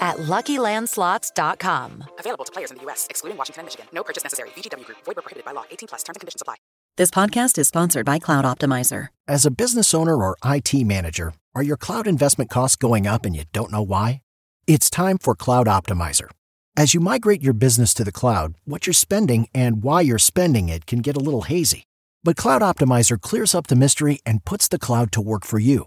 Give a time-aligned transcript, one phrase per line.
[0.00, 2.04] at LuckyLandSlots.com.
[2.18, 3.86] Available to players in the U.S., excluding Washington and Michigan.
[3.92, 4.50] No purchase necessary.
[4.50, 4.98] VGW Group.
[5.04, 5.64] Void where prohibited by law.
[5.70, 6.02] 18 plus.
[6.02, 6.56] Terms and conditions apply.
[6.96, 9.08] This podcast is sponsored by Cloud Optimizer.
[9.28, 13.36] As a business owner or IT manager, are your cloud investment costs going up and
[13.36, 14.22] you don't know why?
[14.66, 16.30] It's time for Cloud Optimizer.
[16.74, 20.68] As you migrate your business to the cloud, what you're spending and why you're spending
[20.68, 21.84] it can get a little hazy.
[22.24, 25.86] But Cloud Optimizer clears up the mystery and puts the cloud to work for you.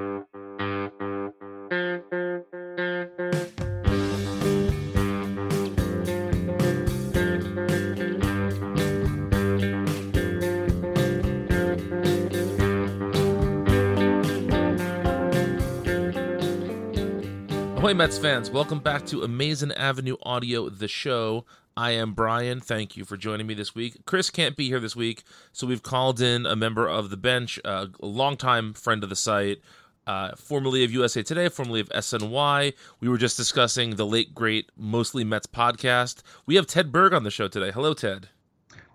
[17.91, 18.49] Ahoy, Mets fans.
[18.49, 21.43] Welcome back to Amazing Avenue Audio, the show.
[21.75, 22.61] I am Brian.
[22.61, 24.05] Thank you for joining me this week.
[24.05, 27.59] Chris can't be here this week, so we've called in a member of the bench,
[27.65, 29.59] uh, a longtime friend of the site,
[30.07, 32.71] uh, formerly of USA Today, formerly of SNY.
[33.01, 36.21] We were just discussing the late, great, mostly Mets podcast.
[36.45, 37.71] We have Ted Berg on the show today.
[37.71, 38.29] Hello, Ted.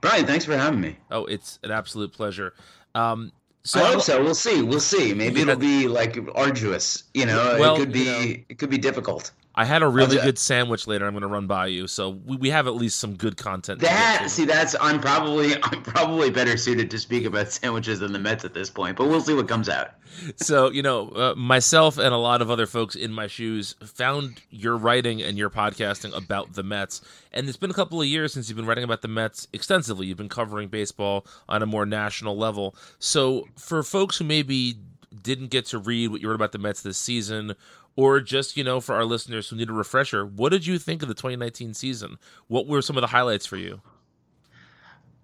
[0.00, 0.96] Brian, thanks for having me.
[1.10, 2.54] Oh, it's an absolute pleasure.
[2.94, 3.32] Um,
[3.66, 4.22] so I hope so.
[4.22, 4.62] We'll see.
[4.62, 5.12] We'll see.
[5.14, 7.04] Maybe it'll be like arduous.
[7.14, 7.98] You know, Well, it could be.
[8.00, 9.30] you know- it could be difficult.
[9.56, 11.06] I had a really good sandwich later.
[11.06, 13.80] I'm going to run by you, so we, we have at least some good content.
[13.80, 18.18] That see, that's I'm probably I'm probably better suited to speak about sandwiches than the
[18.18, 18.96] Mets at this point.
[18.96, 19.92] But we'll see what comes out.
[20.36, 24.40] so you know uh, myself and a lot of other folks in my shoes found
[24.50, 27.00] your writing and your podcasting about the mets
[27.32, 30.06] and it's been a couple of years since you've been writing about the mets extensively
[30.06, 34.76] you've been covering baseball on a more national level so for folks who maybe
[35.22, 37.54] didn't get to read what you wrote about the mets this season
[37.96, 41.02] or just you know for our listeners who need a refresher what did you think
[41.02, 43.80] of the 2019 season what were some of the highlights for you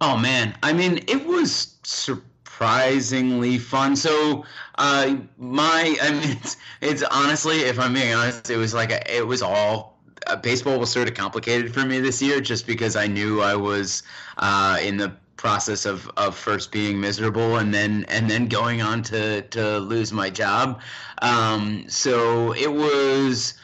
[0.05, 3.95] Oh man, I mean, it was surprisingly fun.
[3.95, 4.45] So,
[4.77, 9.17] uh, my, I mean, it's, it's honestly, if I'm being honest, it was like a,
[9.17, 9.93] it was all.
[10.27, 13.55] Uh, baseball was sort of complicated for me this year, just because I knew I
[13.55, 14.03] was
[14.39, 19.03] uh, in the process of, of first being miserable and then and then going on
[19.03, 20.81] to to lose my job.
[21.21, 23.55] Um, so it was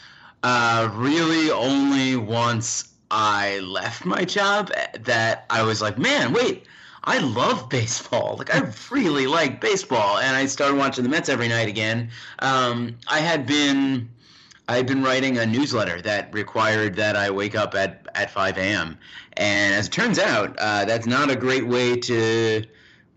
[0.42, 6.66] uh, really only once I left my job that I was like, man, wait,
[7.04, 8.34] I love baseball.
[8.38, 12.10] Like I really like baseball, and I started watching the Mets every night again.
[12.40, 14.10] Um, I had been.
[14.68, 18.58] I had been writing a newsletter that required that I wake up at, at 5
[18.58, 18.98] a.m.
[19.38, 22.64] And as it turns out, uh, that's not a great way to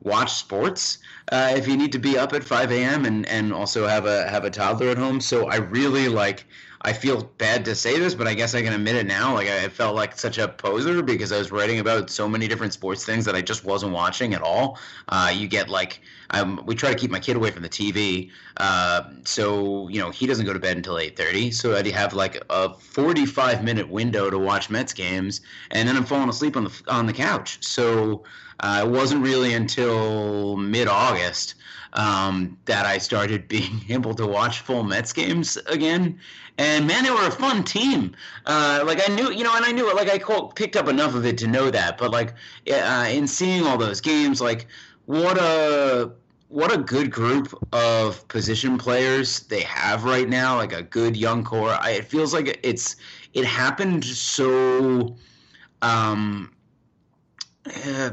[0.02, 1.00] watch sports
[1.32, 3.06] uh, if you need to be up at 5 a.m.
[3.06, 5.20] and, and also have a have a toddler at home.
[5.20, 6.46] So I really like
[6.84, 9.36] I feel bad to say this, but I guess I can admit it now.
[9.36, 12.74] Like I felt like such a poser because I was writing about so many different
[12.74, 14.80] sports things that I just wasn't watching at all.
[15.08, 16.02] Uh, you get like
[16.32, 20.10] um, we try to keep my kid away from the TV, uh, so you know
[20.10, 21.52] he doesn't go to bed until eight thirty.
[21.52, 26.06] So I'd have like a forty-five minute window to watch Mets games, and then I'm
[26.06, 27.60] falling asleep on the on the couch.
[27.64, 28.24] So
[28.60, 31.56] uh, it wasn't really until mid August
[31.94, 36.20] um, that I started being able to watch full Mets games again.
[36.58, 38.16] And man, they were a fun team.
[38.46, 39.96] Uh, like I knew, you know, and I knew it.
[39.96, 40.20] Like I
[40.54, 41.98] picked up enough of it to know that.
[41.98, 42.34] But like
[42.72, 44.68] uh, in seeing all those games, like
[45.06, 46.12] what a
[46.50, 50.58] what a good group of position players they have right now.
[50.58, 51.78] Like a good young core.
[51.80, 52.98] I, it feels like it's
[53.34, 55.16] it happened so.
[55.82, 56.52] Um,
[57.66, 58.12] uh,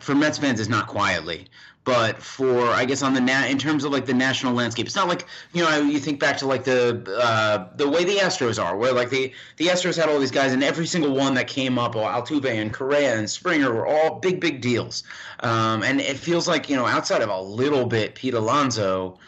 [0.00, 1.48] for Mets fans, it's not quietly
[1.86, 4.96] but for I guess on the nat in terms of like the national landscape, it's
[4.96, 8.62] not like you know you think back to like the uh, the way the Astros
[8.62, 11.46] are, where like the the Astros had all these guys, and every single one that
[11.46, 15.04] came up, Altuve and Correa and Springer were all big big deals,
[15.40, 19.18] um, and it feels like you know outside of a little bit Pete Alonso.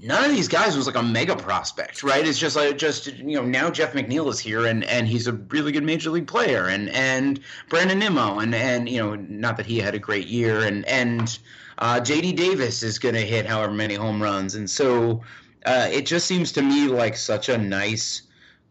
[0.00, 2.24] None of these guys was like a mega prospect, right?
[2.24, 5.32] It's just like just you know now Jeff McNeil is here and and he's a
[5.32, 9.66] really good major league player and and Brandon Nimmo and and you know not that
[9.66, 11.38] he had a great year and and
[11.78, 12.32] uh, J.D.
[12.32, 15.22] Davis is going to hit however many home runs, and so
[15.66, 18.22] uh, it just seems to me like such a nice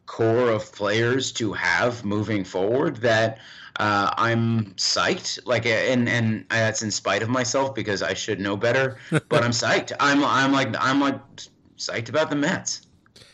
[0.06, 3.38] core of players to have moving forward that
[3.80, 5.40] uh, I'm psyched.
[5.46, 8.98] Like, and and that's in spite of myself because I should know better.
[9.12, 9.94] but I'm psyched.
[10.00, 11.20] I'm I'm like I'm like
[11.78, 12.82] psyched about the Mets.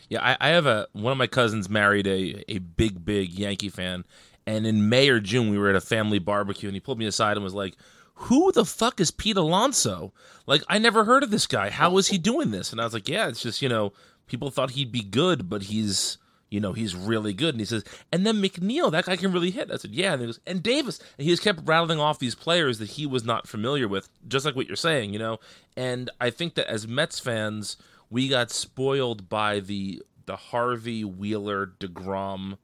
[0.08, 3.70] Yeah, I, I have a one of my cousins married a a big big Yankee
[3.70, 4.04] fan,
[4.46, 7.06] and in May or June we were at a family barbecue, and he pulled me
[7.06, 7.76] aside and was like,
[8.14, 10.12] who the fuck is Pete Alonso?
[10.46, 11.70] Like, I never heard of this guy.
[11.70, 12.72] How is he doing this?
[12.72, 13.92] And I was like, yeah, it's just, you know,
[14.26, 16.18] people thought he'd be good, but he's,
[16.48, 17.54] you know, he's really good.
[17.54, 19.70] And he says, and then McNeil, that guy can really hit.
[19.70, 20.12] I said, yeah.
[20.12, 21.00] And he goes, and Davis.
[21.18, 24.46] And he just kept rattling off these players that he was not familiar with, just
[24.46, 25.38] like what you're saying, you know?
[25.76, 27.76] And I think that as Mets fans,
[28.10, 32.56] we got spoiled by the the Harvey Wheeler DeGrom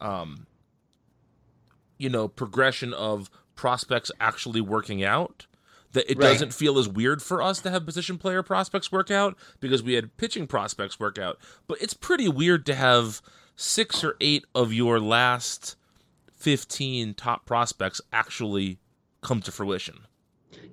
[0.00, 0.46] um
[1.96, 5.46] you know progression of prospects actually working out.
[5.92, 6.32] That it right.
[6.32, 9.94] doesn't feel as weird for us to have position player prospects work out because we
[9.94, 11.38] had pitching prospects work out.
[11.66, 13.22] But it's pretty weird to have
[13.56, 15.76] six or eight of your last
[16.36, 18.78] 15 top prospects actually
[19.22, 20.00] come to fruition.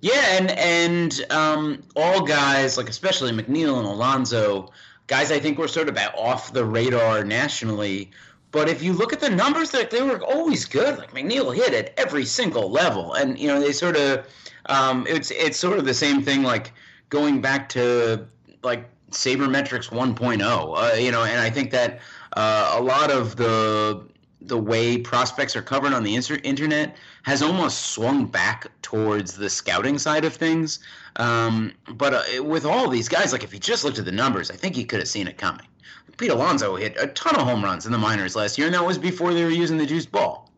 [0.02, 4.70] Yeah, and and um, all guys like especially McNeil and Alonso,
[5.08, 8.12] guys I think were sort of off the radar nationally
[8.56, 10.98] but if you look at the numbers, that they were always good.
[10.98, 14.26] Like McNeil hit at every single level, and you know they sort of
[14.68, 16.42] um, it's it's sort of the same thing.
[16.42, 16.72] Like
[17.10, 18.26] going back to
[18.64, 22.00] like sabermetrics 1.0, uh, you know, and I think that
[22.38, 24.08] uh, a lot of the
[24.40, 29.98] the way prospects are covered on the internet has almost swung back towards the scouting
[29.98, 30.80] side of things.
[31.18, 34.50] Um, but uh, with all these guys, like if you just looked at the numbers,
[34.50, 35.68] I think you could have seen it coming.
[36.18, 38.86] Pete Alonso hit a ton of home runs in the minors last year, and that
[38.86, 40.52] was before they were using the juice ball.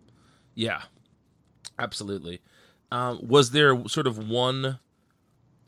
[0.56, 0.81] Yeah,
[1.80, 2.42] absolutely.
[2.92, 4.80] Um, was there sort of one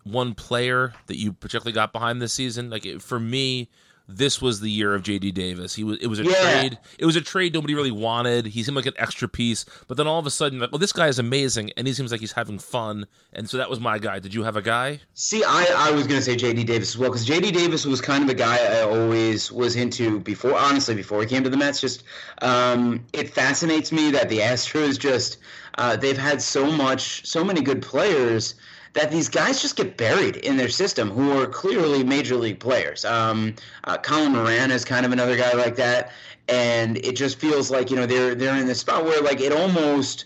[0.04, 2.70] one player that you particularly got behind this season?
[2.70, 3.70] Like for me,
[4.10, 5.76] this was the year of JD Davis.
[5.76, 6.34] He was it was a yeah.
[6.34, 6.80] trade.
[6.98, 8.48] It was a trade nobody really wanted.
[8.48, 10.92] He seemed like an extra piece, but then all of a sudden, like, well, this
[10.92, 13.06] guy is amazing, and he seems like he's having fun.
[13.34, 14.20] And so that was my guy.
[14.20, 15.00] Did you have a guy?
[15.14, 18.24] See, I, I was gonna say JD Davis as well because JD Davis was kind
[18.24, 20.58] of a guy I always was into before.
[20.58, 22.04] Honestly, before he came to the Mets, just
[22.42, 25.38] um, it fascinates me that the Astros just
[25.78, 28.56] uh, they've had so much, so many good players
[28.94, 33.06] that these guys just get buried in their system who are clearly major league players.
[33.06, 36.12] Um, uh, Colin Moran is kind of another guy like that,
[36.48, 39.52] and it just feels like you know they're they're in this spot where like it
[39.52, 40.26] almost.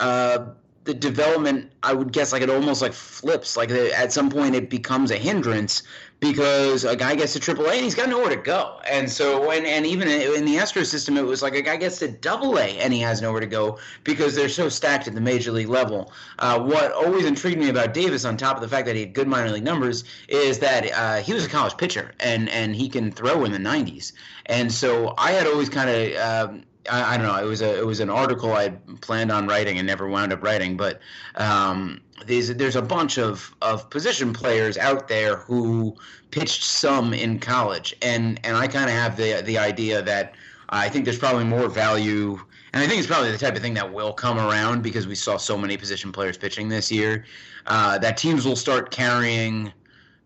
[0.00, 0.46] Uh,
[0.84, 3.56] the development, I would guess, like it almost like flips.
[3.56, 5.82] Like at some point, it becomes a hindrance
[6.20, 8.80] because a guy gets to AAA and he's got nowhere to go.
[8.90, 11.98] And so, and, and even in the Astro system, it was like a guy gets
[11.98, 15.20] to Double A and he has nowhere to go because they're so stacked at the
[15.20, 16.12] major league level.
[16.38, 19.12] Uh, what always intrigued me about Davis, on top of the fact that he had
[19.12, 22.88] good minor league numbers, is that uh, he was a college pitcher and and he
[22.88, 24.12] can throw in the 90s.
[24.46, 26.50] And so I had always kind of.
[26.50, 27.36] Um, I, I, don't know.
[27.36, 30.42] It was a it was an article I planned on writing and never wound up
[30.42, 30.76] writing.
[30.76, 31.00] But
[31.36, 35.96] um, there's there's a bunch of, of position players out there who
[36.30, 40.34] pitched some in college, and and I kind of have the the idea that
[40.68, 42.38] I think there's probably more value,
[42.72, 45.14] and I think it's probably the type of thing that will come around because we
[45.14, 47.24] saw so many position players pitching this year.
[47.66, 49.72] Uh, that teams will start carrying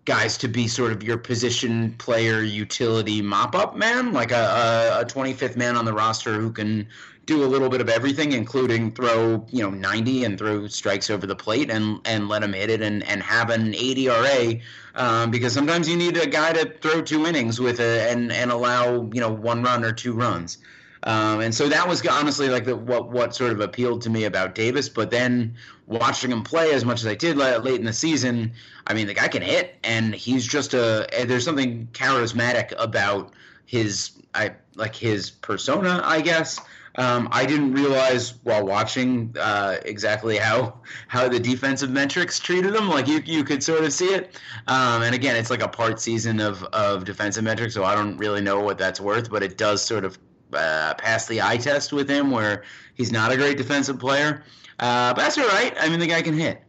[0.09, 5.01] guys to be sort of your position player utility mop up man, like a, a,
[5.03, 6.89] a 25th man on the roster who can
[7.27, 11.27] do a little bit of everything, including throw you know 90 and throw strikes over
[11.27, 14.53] the plate and and let him hit it and and have an 80 RA
[14.95, 18.51] um, because sometimes you need a guy to throw two innings with a, and and
[18.51, 20.57] allow you know one run or two runs.
[21.05, 24.25] Um, and so that was honestly like the, what what sort of appealed to me
[24.25, 24.89] about Davis.
[24.89, 25.55] But then
[25.87, 28.53] watching him play as much as I did late in the season,
[28.87, 33.33] I mean the guy can hit, and he's just a there's something charismatic about
[33.67, 36.59] his I like his persona, I guess.
[36.99, 42.89] Um, I didn't realize while watching uh, exactly how how the defensive metrics treated him.
[42.89, 44.37] Like you, you could sort of see it.
[44.67, 48.17] Um, and again, it's like a part season of of defensive metrics, so I don't
[48.17, 49.31] really know what that's worth.
[49.31, 50.19] But it does sort of
[50.53, 52.65] uh, pass the eye test with him, where
[52.95, 54.45] he's not a great defensive player.
[54.79, 55.75] Uh, but that's all right.
[55.81, 56.63] I mean, the guy can hit.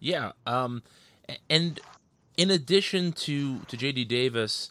[0.00, 0.32] Yeah.
[0.46, 0.82] Um,
[1.50, 1.80] and
[2.36, 4.70] in addition to to JD Davis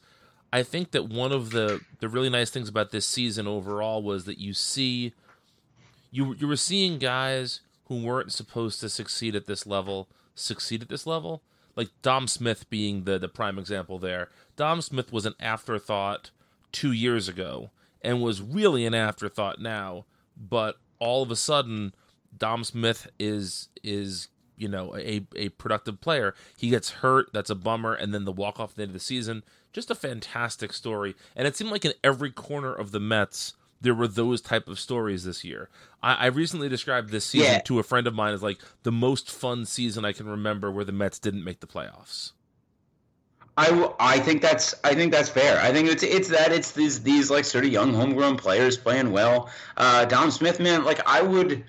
[0.51, 4.25] I think that one of the the really nice things about this season overall was
[4.25, 5.13] that you see
[6.11, 10.89] you you were seeing guys who weren't supposed to succeed at this level succeed at
[10.89, 11.41] this level.
[11.75, 14.29] Like Dom Smith being the the prime example there.
[14.55, 16.31] Dom Smith was an afterthought
[16.71, 17.69] 2 years ago
[18.01, 21.93] and was really an afterthought now, but all of a sudden
[22.35, 26.33] Dom Smith is is you know a a productive player.
[26.57, 28.93] He gets hurt, that's a bummer, and then the walk off at the end of
[28.93, 29.43] the season
[29.77, 31.15] just a fantastic story.
[31.35, 34.79] And it seemed like in every corner of the Mets, there were those type of
[34.79, 35.69] stories this year.
[36.01, 37.59] I, I recently described this season yeah.
[37.59, 40.83] to a friend of mine as like the most fun season I can remember where
[40.83, 42.31] the Mets didn't make the playoffs.
[43.57, 45.59] I, I think that's I think that's fair.
[45.59, 49.11] I think it's it's that it's these these like sort of young homegrown players playing
[49.11, 49.49] well.
[49.75, 51.63] Uh, Dom Smith, man, like I would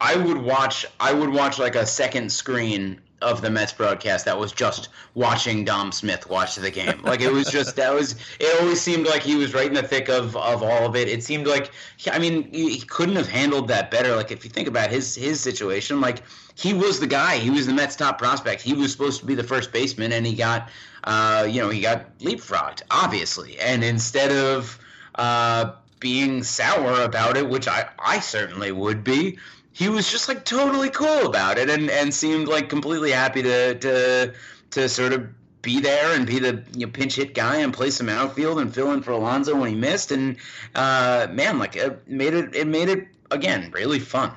[0.00, 4.38] I would watch I would watch like a second screen of the Mets broadcast that
[4.38, 7.00] was just watching Dom Smith watch the game.
[7.02, 9.82] Like it was just that was it always seemed like he was right in the
[9.82, 11.08] thick of, of all of it.
[11.08, 11.70] It seemed like
[12.10, 14.14] I mean he couldn't have handled that better.
[14.14, 16.22] Like if you think about his his situation, like
[16.54, 17.36] he was the guy.
[17.36, 18.62] He was the Mets top prospect.
[18.62, 20.68] He was supposed to be the first baseman, and he got
[21.04, 23.58] uh, you know he got leapfrogged obviously.
[23.58, 24.78] And instead of
[25.14, 29.38] uh, being sour about it, which I I certainly would be
[29.74, 33.74] he was just like totally cool about it and and seemed like completely happy to
[33.74, 34.32] to
[34.70, 35.28] to sort of
[35.60, 38.72] be there and be the you know, pinch hit guy and play some outfield and
[38.72, 40.36] fill in for Alonso when he missed and
[40.74, 44.32] uh, man like it made it it made it again really fun.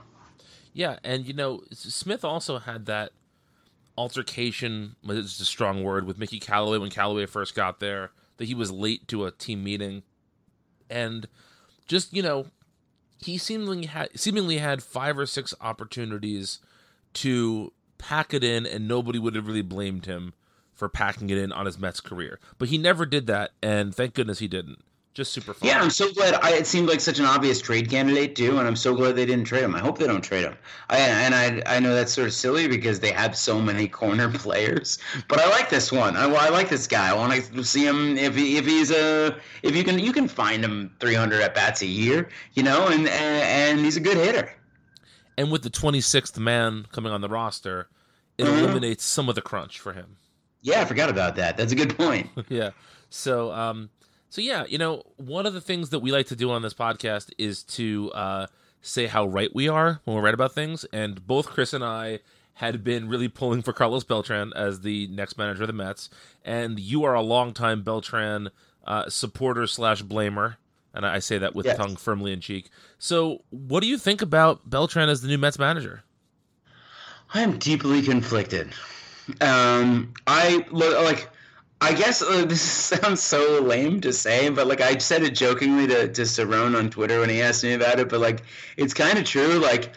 [0.74, 3.12] Yeah, and you know Smith also had that
[3.98, 4.96] altercation.
[5.08, 8.12] It's a strong word with Mickey Callaway when Callaway first got there.
[8.38, 10.04] That he was late to a team meeting,
[10.90, 11.28] and
[11.88, 12.48] just you know
[13.20, 16.60] he seemingly had seemingly had five or six opportunities
[17.14, 20.34] to pack it in, and nobody would have really blamed him
[20.74, 22.40] for packing it in on his Mets career.
[22.58, 24.84] But he never did that, and thank goodness he didn't
[25.18, 25.68] just super fun.
[25.68, 26.36] Yeah, I'm so glad.
[26.36, 29.26] I, it seemed like such an obvious trade candidate too, and I'm so glad they
[29.26, 29.74] didn't trade him.
[29.74, 30.56] I hope they don't trade him.
[30.92, 34.32] I, and I, I know that's sort of silly because they have so many corner
[34.32, 36.16] players, but I like this one.
[36.16, 37.10] I, I like this guy.
[37.10, 40.28] I want to see him if he, if he's a if you can you can
[40.28, 44.18] find him 300 at bats a year, you know, and and, and he's a good
[44.18, 44.54] hitter.
[45.36, 47.90] And with the 26th man coming on the roster,
[48.38, 48.60] it mm-hmm.
[48.60, 50.18] eliminates some of the crunch for him.
[50.62, 51.58] Yeah, I forgot about that.
[51.58, 52.30] That's a good point.
[52.50, 52.72] yeah.
[53.10, 53.90] So, um,
[54.30, 56.74] so yeah, you know, one of the things that we like to do on this
[56.74, 58.48] podcast is to uh,
[58.82, 62.20] say how right we are when we're right about things, and both Chris and I
[62.56, 66.10] had been really pulling for Carlos Beltran as the next manager of the Mets,
[66.44, 68.50] and you are a longtime Beltran
[68.86, 70.56] uh, supporter slash blamer,
[70.94, 71.78] and I say that with yes.
[71.78, 72.70] tongue firmly in cheek.
[72.98, 76.04] So, what do you think about Beltran as the new Mets manager?
[77.34, 78.72] I am deeply conflicted.
[79.42, 81.30] Um, I look like
[81.80, 85.88] I guess uh, this sounds so lame to say, but like I said it jokingly
[85.88, 88.44] to to Cerrone on Twitter when he asked me about it, but like
[88.78, 89.60] it's kind of true.
[89.60, 89.94] Like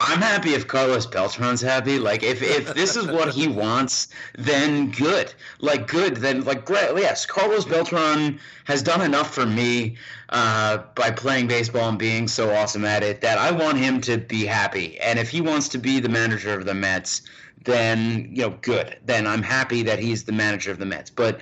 [0.00, 1.98] I'm happy if Carlos Beltran's happy.
[1.98, 5.34] Like if if this is what he wants, then good.
[5.58, 6.96] Like good, then like great.
[6.96, 9.96] Yes, Carlos Beltran has done enough for me
[10.28, 14.18] uh, by playing baseball and being so awesome at it that I want him to
[14.18, 15.00] be happy.
[15.00, 17.22] And if he wants to be the manager of the Mets
[17.64, 18.98] then you know good.
[19.04, 21.10] Then I'm happy that he's the manager of the Mets.
[21.10, 21.40] But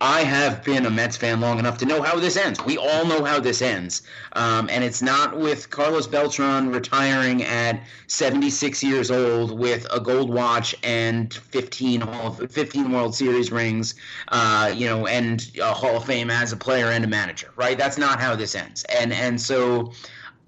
[0.00, 2.64] I have been a Mets fan long enough to know how this ends.
[2.64, 4.02] We all know how this ends,
[4.34, 10.32] um, and it's not with Carlos Beltran retiring at 76 years old with a gold
[10.32, 13.96] watch and 15 Hall, 15 World Series rings,
[14.28, 17.50] uh, you know, and a Hall of Fame as a player and a manager.
[17.56, 17.76] Right?
[17.76, 18.84] That's not how this ends.
[18.84, 19.92] And and so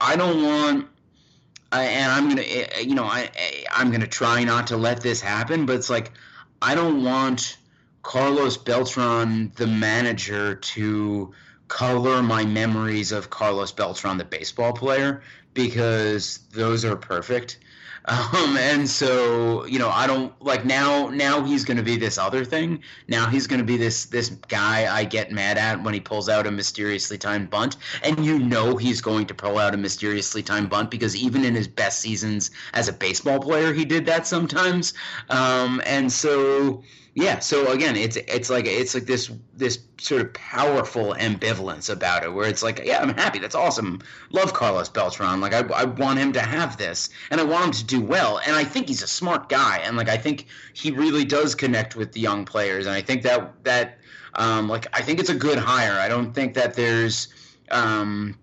[0.00, 0.87] I don't want
[1.73, 3.31] and I'm gonna, eh, eh, you know, I
[3.81, 5.65] I'm gonna try not to let this happen.
[5.65, 6.13] But it's like
[6.61, 7.57] I don't want
[8.03, 11.33] Carlos Beltran, the manager, to
[11.69, 15.23] color my memories of Carlos Beltran, the baseball player,
[15.55, 17.59] because those are perfect.
[18.33, 21.09] Um, and so you know, I don't like now.
[21.09, 22.83] Now he's going to be this other thing.
[23.09, 26.28] Now he's going to be this this guy I get mad at when he pulls
[26.28, 30.42] out a mysteriously timed bunt, and you know he's going to pull out a mysteriously
[30.42, 34.26] timed bunt because even in his best seasons as a baseball player, he did that
[34.26, 34.95] sometimes.
[35.28, 36.83] Um, and so
[37.14, 42.23] yeah so again it's it's like it's like this this sort of powerful ambivalence about
[42.23, 43.38] it where it's like yeah i'm happy.
[43.38, 44.00] That's awesome.
[44.31, 45.40] Love carlos beltran.
[45.40, 48.38] Like I, I want him to have this and i want him to do well
[48.47, 51.97] and i think he's a smart guy and like i think he really does connect
[51.97, 53.99] with the young players and i think that that
[54.35, 55.99] um like i think it's a good hire.
[55.99, 57.29] I don't think that there's
[57.71, 58.38] um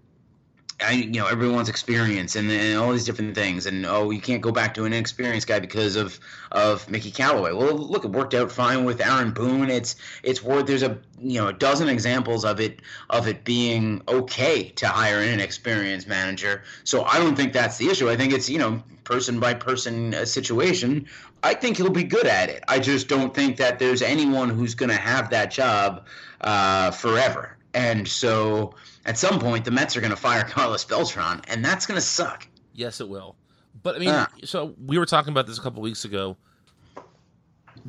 [0.80, 3.66] I, you know everyone's experience and, and all these different things.
[3.66, 6.20] And oh you can't go back to an inexperienced guy because of
[6.52, 7.52] of Mickey Callaway.
[7.52, 9.70] Well look it worked out fine with Aaron Boone.
[9.72, 14.04] It's it's worth there's a you know a dozen examples of it of it being
[14.08, 16.64] okay to hire an inexperienced manager.
[16.84, 18.10] So I don't think that's the issue.
[18.10, 21.08] I think it's you know person by person uh, situation.
[21.42, 22.64] I think he'll be good at it.
[22.68, 26.06] I just don't think that there's anyone who's going to have that job
[26.42, 27.58] uh, forever.
[27.74, 28.74] And so
[29.08, 32.06] at some point the Mets are going to fire Carlos Beltran, and that's going to
[32.06, 32.48] suck.
[32.74, 33.36] Yes, it will.
[33.82, 36.38] But I mean, uh, so we were talking about this a couple weeks ago.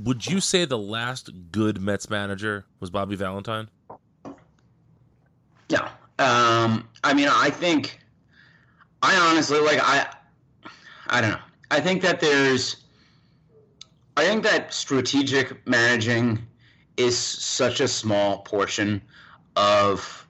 [0.05, 3.69] Would you say the last good Mets manager was Bobby Valentine?
[5.71, 5.89] No.
[6.19, 7.99] Um, I mean, I think,
[9.03, 10.07] I honestly like I,
[11.09, 11.39] I don't know.
[11.71, 12.85] I think that there's,
[14.17, 16.39] I think that strategic managing
[16.97, 19.03] is such a small portion
[19.57, 20.28] of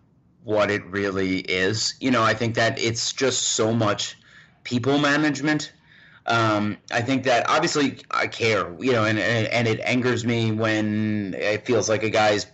[0.49, 1.93] what it really is.
[2.01, 4.17] You know, I think that it's just so much
[4.65, 5.75] people management.
[6.25, 10.51] Um, I think that obviously I care, you know, and, and, and it angers me
[10.51, 12.47] when it feels like a guy's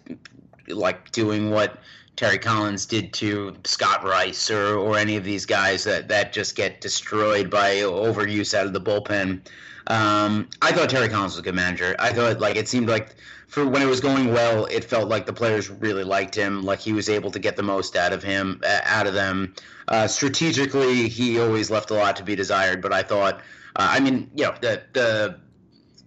[0.67, 1.79] like doing what
[2.17, 6.55] Terry Collins did to Scott Rice or, or any of these guys that, that just
[6.55, 9.41] get destroyed by overuse out of the bullpen.
[9.89, 11.95] Um, I thought Terry Collins was a good manager.
[11.99, 13.17] I thought like it seemed like
[13.49, 16.63] for when it was going well, it felt like the players really liked him.
[16.63, 19.55] Like he was able to get the most out of him, out of them.
[19.89, 22.81] Uh, strategically, he always left a lot to be desired.
[22.81, 23.37] But I thought,
[23.77, 25.39] uh, I mean, you know, the the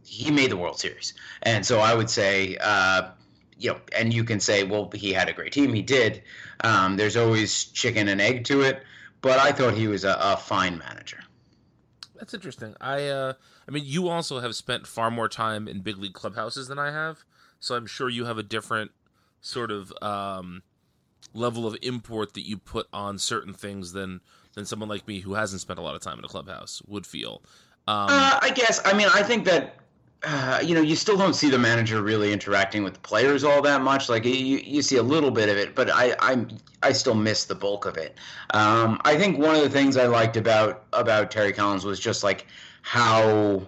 [0.04, 3.12] he made the World Series, and so I would say, uh,
[3.58, 5.74] you know, and you can say, well, he had a great team.
[5.74, 6.24] He did.
[6.62, 8.84] Um, there's always chicken and egg to it,
[9.22, 11.20] but I thought he was a, a fine manager.
[12.15, 12.76] That's interesting.
[12.82, 13.34] I, uh,
[13.67, 16.91] I mean, you also have spent far more time in big league clubhouses than I
[16.91, 17.24] have
[17.60, 18.91] so I'm sure you have a different
[19.41, 20.63] sort of um,
[21.34, 24.22] level of import that you put on certain things than
[24.54, 27.06] than someone like me who hasn't spent a lot of time in a clubhouse would
[27.06, 27.43] feel.
[27.88, 28.82] Um, uh, I guess.
[28.86, 29.76] I mean, I think that
[30.23, 33.62] uh, you know you still don't see the manager really interacting with the players all
[33.62, 34.10] that much.
[34.10, 36.45] Like you, you see a little bit of it, but I I
[36.84, 38.17] I still miss the bulk of it.
[38.53, 42.23] Um, I think one of the things I liked about about Terry Collins was just
[42.23, 42.47] like
[42.82, 43.67] how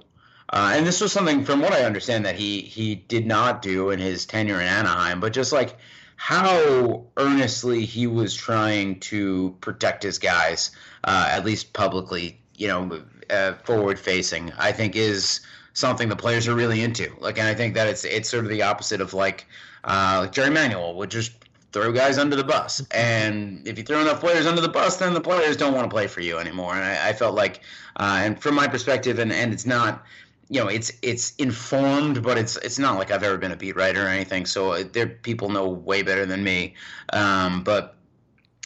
[0.51, 3.91] uh, and this was something, from what I understand, that he he did not do
[3.91, 5.19] in his tenure in Anaheim.
[5.19, 5.77] But just like
[6.15, 10.71] how earnestly he was trying to protect his guys,
[11.03, 15.41] uh, at least publicly, you know, uh, forward facing, I think is
[15.79, 17.11] something the players are really into.
[17.19, 19.47] Like, and I think that it's it's sort of the opposite of like
[19.83, 21.31] uh, like Jerry Manuel would just
[21.71, 22.81] throw guys under the bus.
[22.91, 25.89] And if you throw enough players under the bus, then the players don't want to
[25.89, 26.73] play for you anymore.
[26.73, 27.61] And I, I felt like,
[27.95, 30.03] uh, and from my perspective, and, and it's not
[30.51, 33.75] you know it's it's informed but it's it's not like i've ever been a beat
[33.75, 36.73] writer or anything so uh, there people know way better than me
[37.13, 37.98] um, but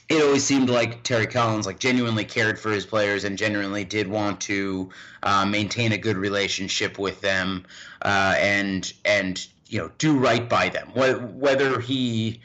[0.10, 4.08] it always seemed like terry collins like genuinely cared for his players and genuinely did
[4.08, 4.90] want to
[5.24, 7.66] uh, maintain a good relationship with them
[8.04, 12.40] uh, and and you know do right by them whether he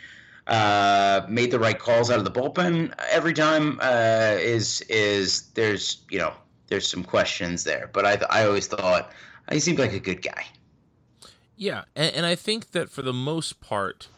[0.46, 5.98] uh, made the right calls out of the bullpen every time uh, is is there's
[6.10, 6.32] you know
[6.68, 7.90] there's some questions there.
[7.92, 9.12] But I I always thought
[9.50, 10.46] he seemed like a good guy.
[11.56, 14.08] Yeah, and, and I think that for the most part,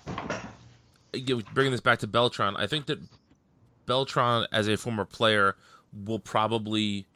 [1.12, 2.98] bringing this back to Beltran, I think that
[3.90, 5.56] Beltran, as a former player,
[5.92, 7.06] will probably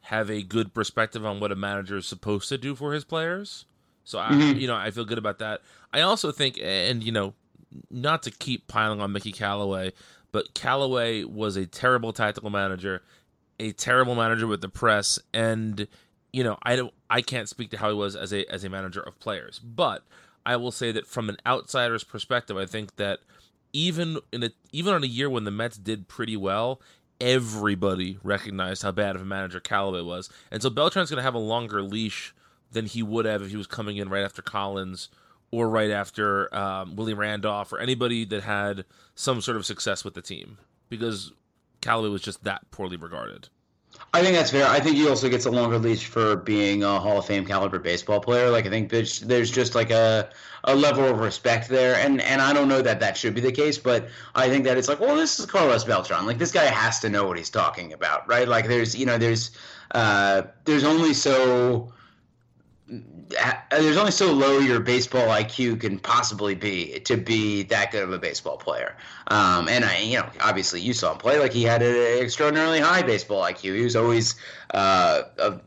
[0.00, 3.66] have a good perspective on what a manager is supposed to do for his players.
[4.04, 4.58] So I, mm-hmm.
[4.58, 5.60] you know, I feel good about that.
[5.92, 7.34] I also think, and you know,
[7.90, 9.92] not to keep piling on Mickey Callaway,
[10.32, 13.02] but Callaway was a terrible tactical manager,
[13.60, 15.86] a terrible manager with the press, and
[16.32, 18.70] you know, I don't, I can't speak to how he was as a as a
[18.70, 20.04] manager of players, but
[20.46, 23.20] I will say that from an outsider's perspective, I think that
[23.74, 26.80] even in a even on a year when the Mets did pretty well,
[27.20, 31.34] everybody recognized how bad of a manager Callaway was, and so Beltran's going to have
[31.34, 32.34] a longer leash
[32.72, 35.08] than he would have if he was coming in right after Collins
[35.50, 38.84] or right after um, Willie Randolph or anybody that had
[39.14, 40.58] some sort of success with the team
[40.88, 41.32] because
[41.80, 43.48] Callaway was just that poorly regarded.
[44.14, 44.66] I think that's fair.
[44.66, 47.80] I think he also gets a longer leash for being a Hall of Fame caliber
[47.80, 48.48] baseball player.
[48.48, 50.30] Like I think there's there's just like a
[50.62, 53.50] a level of respect there, and and I don't know that that should be the
[53.50, 56.26] case, but I think that it's like, well, this is Carlos Beltran.
[56.26, 58.46] Like this guy has to know what he's talking about, right?
[58.46, 59.50] Like there's you know there's
[59.90, 61.92] uh, there's only so
[62.86, 68.12] there's only so low your baseball IQ can possibly be to be that good of
[68.12, 68.96] a baseball player.
[69.28, 72.80] Um, and I, you know, obviously you saw him play like he had an extraordinarily
[72.80, 73.76] high baseball IQ.
[73.76, 74.34] He was always,
[74.74, 75.60] uh, a,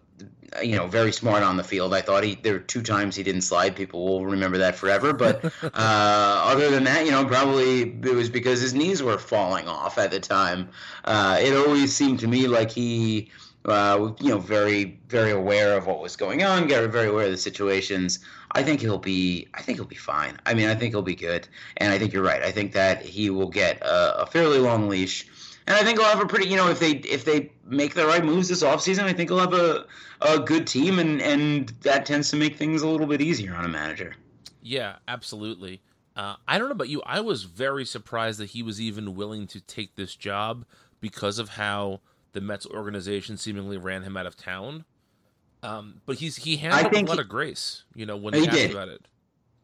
[0.63, 1.93] you know, very smart on the field.
[1.93, 3.75] I thought he there were two times he didn't slide.
[3.75, 5.11] People will remember that forever.
[5.11, 9.67] But uh, other than that, you know, probably it was because his knees were falling
[9.67, 10.69] off at the time.
[11.03, 13.31] Uh, it always seemed to me like he
[13.67, 17.37] uh, you know, very very aware of what was going on, very aware of the
[17.37, 18.19] situations.
[18.53, 19.47] I think he'll be.
[19.53, 20.37] I think he'll be fine.
[20.45, 22.41] I mean, I think he'll be good, and I think you're right.
[22.41, 25.27] I think that he will get a, a fairly long leash,
[25.67, 26.47] and I think he'll have a pretty.
[26.47, 29.39] You know, if they if they make the right moves this offseason, I think he'll
[29.39, 29.85] have a
[30.21, 33.65] a good team, and and that tends to make things a little bit easier on
[33.65, 34.15] a manager.
[34.61, 35.81] Yeah, absolutely.
[36.15, 37.03] Uh, I don't know about you.
[37.05, 40.65] I was very surprised that he was even willing to take this job
[40.99, 42.01] because of how
[42.37, 44.85] the Mets organization seemingly ran him out of town.
[45.63, 48.51] Um, but he's he handled a lot he, of grace, you know, when he asked
[48.51, 48.71] did.
[48.71, 49.07] about it.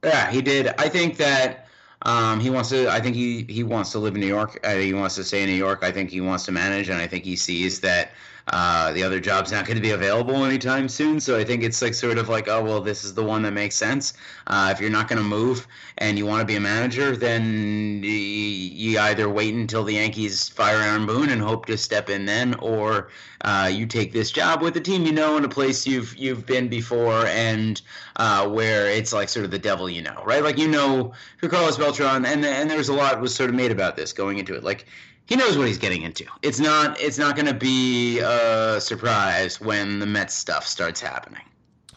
[0.03, 0.69] Yeah, he did.
[0.79, 1.67] I think that
[2.01, 2.89] um, he wants to.
[2.89, 4.59] I think he he wants to live in New York.
[4.63, 5.83] Uh, he wants to stay in New York.
[5.83, 8.11] I think he wants to manage, and I think he sees that
[8.47, 11.19] uh, the other job's not going to be available anytime soon.
[11.19, 13.51] So I think it's like sort of like, oh well, this is the one that
[13.51, 14.13] makes sense.
[14.47, 15.65] Uh, if you're not going to move
[15.97, 20.77] and you want to be a manager, then you either wait until the Yankees fire
[20.77, 23.09] Aaron Boone and hope to step in then, or
[23.41, 26.45] uh, you take this job with a team you know in a place you've you've
[26.45, 27.81] been before and
[28.17, 30.43] uh, where it's like sort of the devil you know, right?
[30.43, 33.71] Like you know who Carlos Beltran, and and there's a lot was sort of made
[33.71, 34.85] about this going into it, like
[35.25, 36.25] he knows what he's getting into.
[36.41, 41.43] It's not it's not going to be a surprise when the Mets stuff starts happening.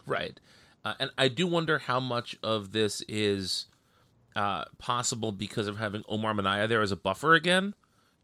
[0.05, 0.39] Right.
[0.85, 3.65] Uh, and I do wonder how much of this is
[4.35, 7.73] uh, possible because of having Omar Minaya there as a buffer again.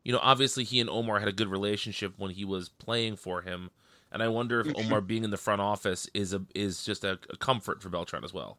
[0.03, 3.41] You know, obviously he and Omar had a good relationship when he was playing for
[3.41, 3.71] him,
[4.11, 7.19] and I wonder if Omar being in the front office is a is just a,
[7.29, 8.57] a comfort for Beltran as well.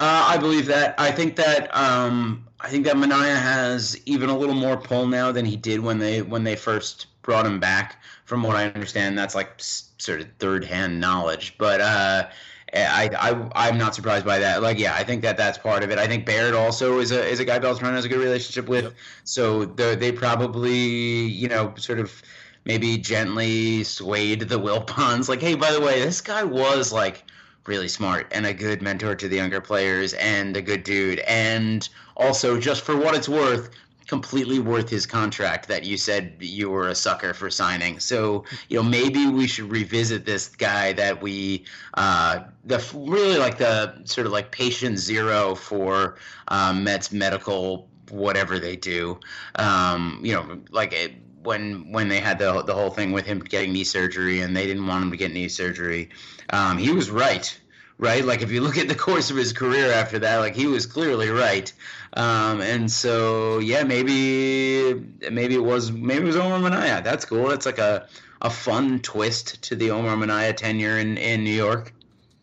[0.00, 0.94] Uh, I believe that.
[0.98, 5.30] I think that um, I think that Minaya has even a little more pull now
[5.32, 8.02] than he did when they when they first brought him back.
[8.24, 11.54] From what I understand, that's like sort of third hand knowledge.
[11.58, 12.28] But uh,
[12.74, 14.62] I, I I'm not surprised by that.
[14.62, 15.98] Like, yeah, I think that that's part of it.
[15.98, 18.84] I think Baird also is a is a guy Beltran has a good relationship with.
[18.84, 18.94] Yep.
[19.24, 22.22] So they probably you know sort of
[22.64, 25.28] maybe gently swayed the Will Wilpons.
[25.34, 27.24] Like, hey, by the way, this guy was like
[27.66, 31.20] really smart and a good mentor to the younger players and a good dude.
[31.20, 33.70] And also just for what it's worth
[34.06, 37.98] completely worth his contract that you said you were a sucker for signing.
[37.98, 43.58] So you know maybe we should revisit this guy that we uh the really like
[43.58, 46.16] the sort of like patient zero for
[46.48, 49.18] um, Mets medical whatever they do.
[49.56, 53.38] Um you know like it, when when they had the the whole thing with him
[53.40, 56.10] getting knee surgery and they didn't want him to get knee surgery,
[56.50, 57.58] um, he was right.
[57.96, 60.66] Right, like if you look at the course of his career after that, like he
[60.66, 61.72] was clearly right,
[62.14, 64.94] um, and so yeah, maybe
[65.30, 67.02] maybe it was maybe it was Omar Minaya.
[67.02, 67.46] That's cool.
[67.48, 68.08] That's like a
[68.42, 71.94] a fun twist to the Omar Minaya tenure in in New York.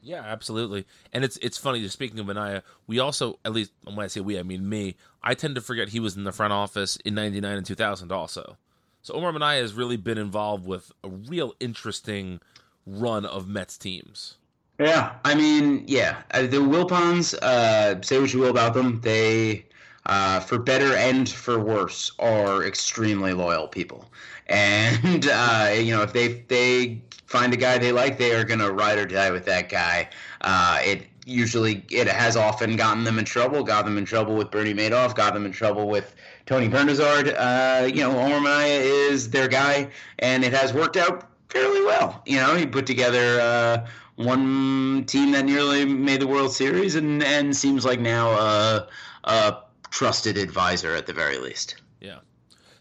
[0.02, 0.86] Yeah, absolutely.
[1.12, 1.82] And it's it's funny.
[1.82, 4.96] Just speaking of Minaya, we also at least when I say we, I mean me.
[5.22, 8.58] I tend to forget he was in the front office in '99 and 2000 also.
[9.02, 12.40] So Omar Minaya has really been involved with a real interesting
[12.86, 14.36] run of Mets teams.
[14.80, 17.36] Yeah, I mean, yeah, uh, the Wilpons.
[17.36, 19.66] Uh, say what you will about them, they,
[20.08, 24.12] uh, for better and for worse, are extremely loyal people.
[24.48, 28.70] And uh, you know, if they they find a guy they like, they are gonna
[28.70, 30.10] ride or die with that guy.
[30.42, 33.64] Uh, it usually it has often gotten them in trouble.
[33.64, 35.16] Got them in trouble with Bernie Madoff.
[35.16, 37.34] Got them in trouble with Tony Bernazard.
[37.38, 42.22] Uh, you know, Omar Minaya is their guy, and it has worked out fairly well.
[42.26, 47.24] You know, he put together uh, one team that nearly made the World Series, and
[47.24, 48.88] and seems like now a,
[49.24, 49.58] a
[49.90, 51.76] trusted advisor at the very least.
[52.00, 52.20] Yeah.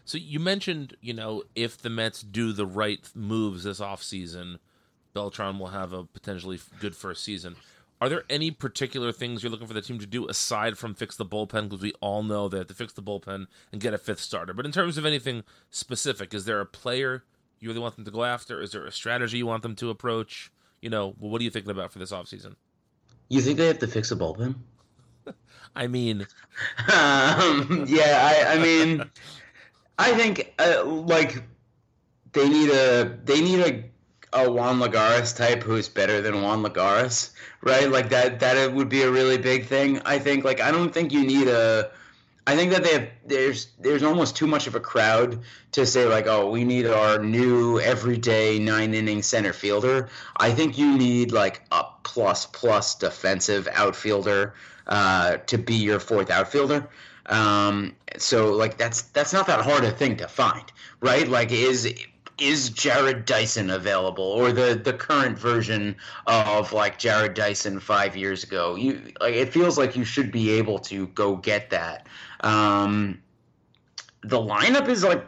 [0.05, 4.59] So you mentioned, you know, if the Mets do the right moves this offseason,
[5.13, 7.55] Beltran will have a potentially good first season.
[8.01, 11.15] Are there any particular things you're looking for the team to do aside from fix
[11.15, 11.69] the bullpen?
[11.69, 14.53] Because we all know they have to fix the bullpen and get a fifth starter.
[14.53, 17.23] But in terms of anything specific, is there a player
[17.59, 18.59] you really want them to go after?
[18.59, 20.51] Is there a strategy you want them to approach?
[20.81, 22.55] You know, what are you thinking about for this offseason?
[23.29, 24.55] You think they have to fix the bullpen?
[25.75, 26.25] I mean,
[26.91, 29.09] um, yeah, I, I mean,
[29.99, 31.43] I think uh, like
[32.33, 33.90] they need a they need a
[34.33, 37.89] a Juan Lagares type who's better than Juan Lagares, right?
[37.89, 40.01] Like that that would be a really big thing.
[40.05, 41.91] I think like I don't think you need a
[42.47, 45.39] I think that they have there's there's almost too much of a crowd
[45.73, 50.09] to say like oh we need our new everyday nine inning center fielder.
[50.37, 54.53] I think you need like a plus plus defensive outfielder
[54.87, 56.89] uh, to be your fourth outfielder.
[57.27, 61.27] Um, so like that's that's not that hard a thing to find, right?
[61.27, 61.93] Like is
[62.41, 68.43] is Jarrod Dyson available or the the current version of like Jarrod Dyson five years
[68.43, 68.75] ago?
[68.75, 72.07] You like it feels like you should be able to go get that.
[72.41, 73.21] Um,
[74.23, 75.23] the lineup is like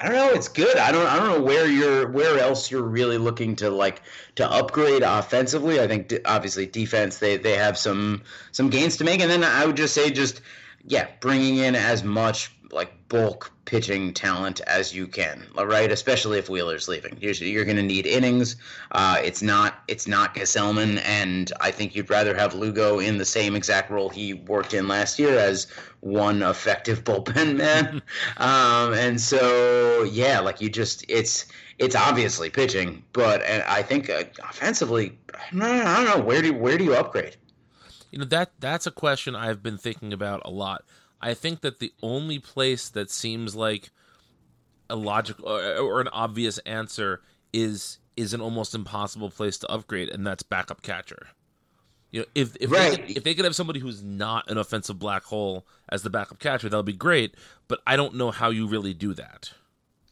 [0.00, 0.30] I don't know.
[0.30, 0.76] It's good.
[0.76, 1.06] I don't.
[1.06, 2.08] I don't know where you're.
[2.08, 4.02] Where else you're really looking to like
[4.36, 5.80] to upgrade offensively.
[5.80, 7.18] I think obviously defense.
[7.18, 8.22] They they have some
[8.52, 10.40] some gains to make, and then I would just say just
[10.86, 15.90] yeah, bringing in as much like bulk pitching talent as you can, right?
[15.90, 18.56] Especially if Wheeler's leaving, you're, you're going to need innings.
[18.92, 23.24] Uh, it's not it's not Gsellman, and I think you'd rather have Lugo in the
[23.24, 25.66] same exact role he worked in last year as
[26.00, 28.02] one effective bullpen man.
[28.36, 31.46] um, and so yeah, like you just it's
[31.78, 36.76] it's obviously pitching, but and I think uh, offensively, I don't know where do where
[36.76, 37.36] do you upgrade?
[38.10, 40.84] You know that that's a question I've been thinking about a lot.
[41.24, 43.90] I think that the only place that seems like
[44.90, 47.22] a logical or, or an obvious answer
[47.54, 51.28] is is an almost impossible place to upgrade, and that's backup catcher.
[52.10, 52.90] You know, if if, right.
[52.90, 56.10] they could, if they could have somebody who's not an offensive black hole as the
[56.10, 57.34] backup catcher, that would be great.
[57.68, 59.50] But I don't know how you really do that.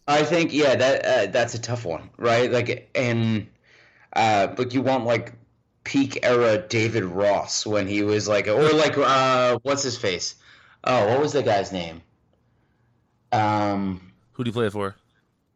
[0.08, 2.50] I think yeah, that uh, that's a tough one, right?
[2.50, 3.46] Like, and
[4.14, 5.34] uh, but you want like
[5.84, 10.36] peak era David Ross when he was like, or like uh, what's his face?
[10.84, 12.02] Oh, what was the guy's name?
[13.32, 14.96] Um, who did he play for?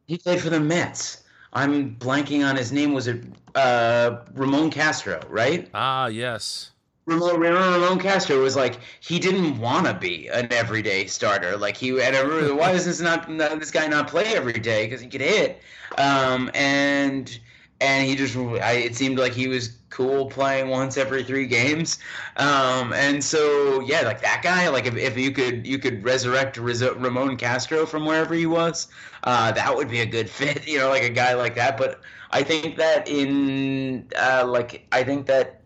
[0.07, 1.25] He played for the Mets.
[1.53, 2.93] I'm blanking on his name.
[2.93, 5.21] Was it uh, Ramon Castro?
[5.29, 5.69] Right?
[5.75, 6.71] Ah, yes.
[7.07, 11.57] Ramon, Ramon Castro was like he didn't want to be an everyday starter.
[11.57, 14.87] Like he, and I remember, why does this not this guy not play every day?
[14.87, 15.61] Because he could hit.
[15.99, 17.39] Um, and
[17.81, 21.99] and he just I, it seemed like he was cool playing once every three games.
[22.37, 26.57] Um, and so yeah like that guy like if, if you could you could resurrect
[26.57, 28.89] ramon castro from wherever he was
[29.25, 31.77] uh, that would be a good fit you know like a guy like that.
[31.77, 35.63] But i think that in uh, like i think that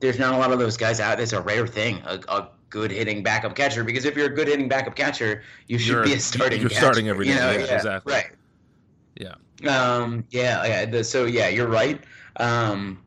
[0.00, 1.18] there's not a lot of those guys out.
[1.18, 4.46] It's a rare thing a, a good hitting backup catcher because if you're a good
[4.46, 7.32] hitting backup catcher you should you're, be a starting you're catcher, starting every day.
[7.32, 7.50] you know?
[7.50, 8.12] yeah, yeah, exactly.
[8.12, 8.30] right.
[9.16, 9.34] Yeah
[9.66, 10.84] um, yeah, yeah.
[10.86, 12.02] The, so yeah, you're right.
[12.36, 13.02] Um,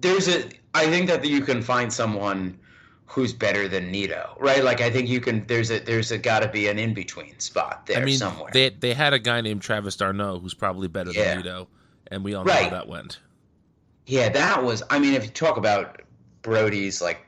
[0.00, 0.48] there's a.
[0.74, 2.58] I think that you can find someone
[3.06, 4.64] who's better than Nido, right?
[4.64, 5.46] Like I think you can.
[5.46, 8.50] There's a there's a got to be an in between spot there I mean, somewhere.
[8.52, 11.34] They they had a guy named Travis d'Arnaud who's probably better yeah.
[11.34, 11.68] than Nido,
[12.08, 12.64] and we all know right.
[12.64, 13.18] how that went.
[14.06, 14.82] Yeah, that was.
[14.90, 16.02] I mean, if you talk about
[16.42, 17.20] Brodie's like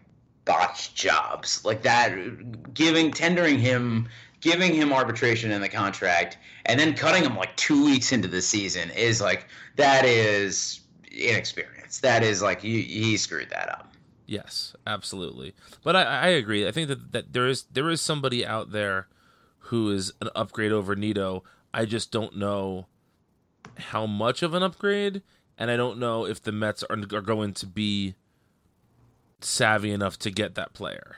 [0.44, 4.09] botched jobs, like that, giving tendering him
[4.44, 8.42] giving him arbitration in the contract and then cutting him like two weeks into the
[8.42, 10.80] season is like that is
[11.11, 12.00] inexperience.
[12.00, 13.94] That is like he, he screwed that up.
[14.26, 15.54] Yes, absolutely.
[15.83, 16.68] But I, I agree.
[16.68, 19.09] I think that, that there is there is somebody out there
[19.59, 21.42] who is an upgrade over Nido.
[21.72, 22.87] I just don't know
[23.78, 25.22] how much of an upgrade,
[25.57, 28.14] and I don't know if the Mets are, are going to be
[29.40, 31.16] savvy enough to get that player.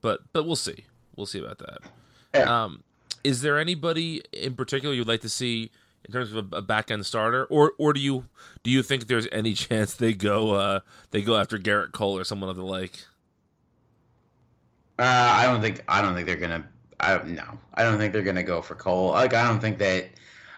[0.00, 0.86] But but we'll see.
[1.16, 1.78] We'll see about that.
[2.34, 2.64] Yeah.
[2.64, 2.82] Um,
[3.24, 5.70] is there anybody in particular you'd like to see
[6.04, 8.24] in terms of a, a back end starter, or or do you
[8.62, 12.24] do you think there's any chance they go uh, they go after Gerrit Cole or
[12.24, 13.04] someone of the like?
[14.98, 16.66] Uh, I don't think I don't think they're gonna.
[17.00, 19.10] I no, I don't think they're gonna go for Cole.
[19.10, 20.10] Like I don't think that.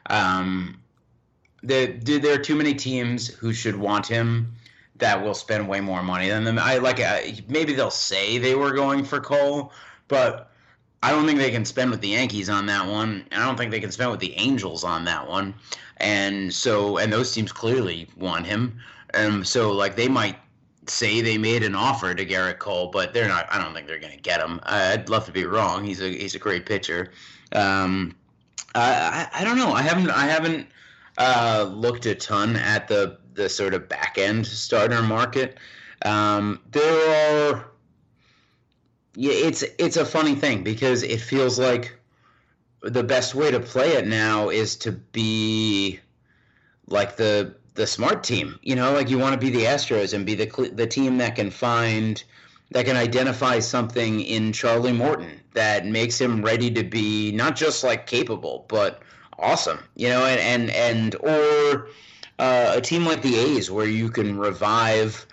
[0.07, 0.77] Um,
[1.63, 4.55] the, there are too many teams who should want him
[4.97, 6.59] that will spend way more money than them.
[6.59, 6.99] I like
[7.49, 9.73] maybe they'll say they were going for Cole,
[10.09, 10.50] but
[11.03, 13.25] I don't think they can spend with the Yankees on that one.
[13.33, 15.55] I don't think they can spend with the Angels on that one.
[15.97, 18.79] And so, and those teams clearly want him.
[19.15, 20.37] Um, so like they might
[20.87, 23.47] say they made an offer to Gerrit Cole, but they're not.
[23.51, 24.61] I don't think they're going to get him.
[24.65, 25.85] I'd love to be wrong.
[25.85, 27.13] He's a he's a great pitcher.
[27.53, 28.17] Um,
[28.75, 29.73] I, I, I don't know.
[29.73, 30.67] I haven't I haven't
[31.19, 35.59] uh, looked a ton at the the sort of back end starter market.
[36.05, 37.71] Um, there are
[39.15, 41.99] yeah, it's it's a funny thing because it feels like
[42.83, 46.01] the best way to play it now is to be
[46.87, 48.59] like the the smart team.
[48.63, 51.37] You know, like you want to be the Astros and be the the team that
[51.37, 52.23] can find
[52.71, 57.83] that can identify something in Charlie Morton that makes him ready to be not just
[57.83, 59.03] like capable, but
[59.39, 61.89] awesome, you know, and and and or
[62.39, 65.27] uh, a team like the A's where you can revive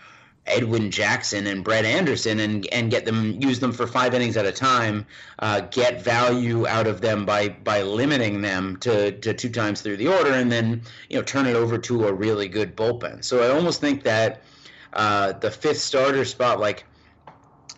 [0.47, 4.45] Edwin Jackson and Brett Anderson and and get them use them for five innings at
[4.45, 5.05] a time,
[5.39, 9.97] uh, get value out of them by by limiting them to, to two times through
[9.97, 13.23] the order, and then you know turn it over to a really good bullpen.
[13.23, 14.41] So I almost think that
[14.93, 16.85] uh, the fifth starter spot, like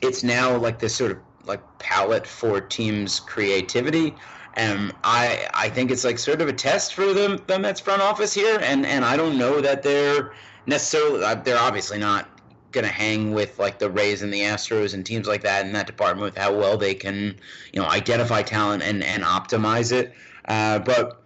[0.01, 4.15] it's now like this sort of like palette for teams' creativity.
[4.55, 8.01] And I I think it's like sort of a test for the the Mets front
[8.01, 10.33] office here, and and I don't know that they're
[10.65, 12.27] necessarily uh, they're obviously not
[12.71, 15.73] going to hang with like the Rays and the Astros and teams like that in
[15.73, 17.39] that department with how well they can
[17.73, 20.13] you know identify talent and and optimize it.
[20.45, 21.21] Uh, but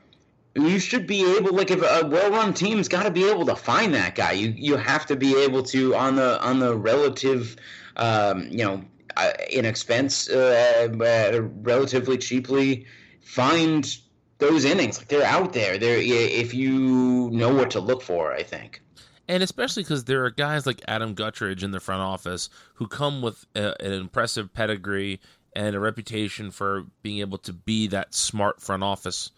[0.56, 3.94] you should be able like if a well-run team's got to be able to find
[3.94, 4.34] that guy.
[4.34, 7.56] You you have to be able to on the on the relative
[7.98, 8.84] um, you know
[9.18, 12.86] uh, inexpense uh, uh, relatively cheaply
[13.22, 13.98] find
[14.40, 18.44] those innings like they're out there there if you know what to look for i
[18.44, 18.82] think
[19.28, 23.22] and especially because there are guys like adam guttridge in the front office who come
[23.22, 25.20] with a, an impressive pedigree
[25.56, 29.32] and a reputation for being able to be that smart front office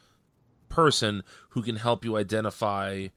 [0.69, 3.07] person who can help you identify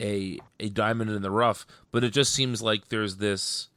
[0.00, 1.66] a a diamond in the rough.
[1.90, 3.68] But it just seems like there's this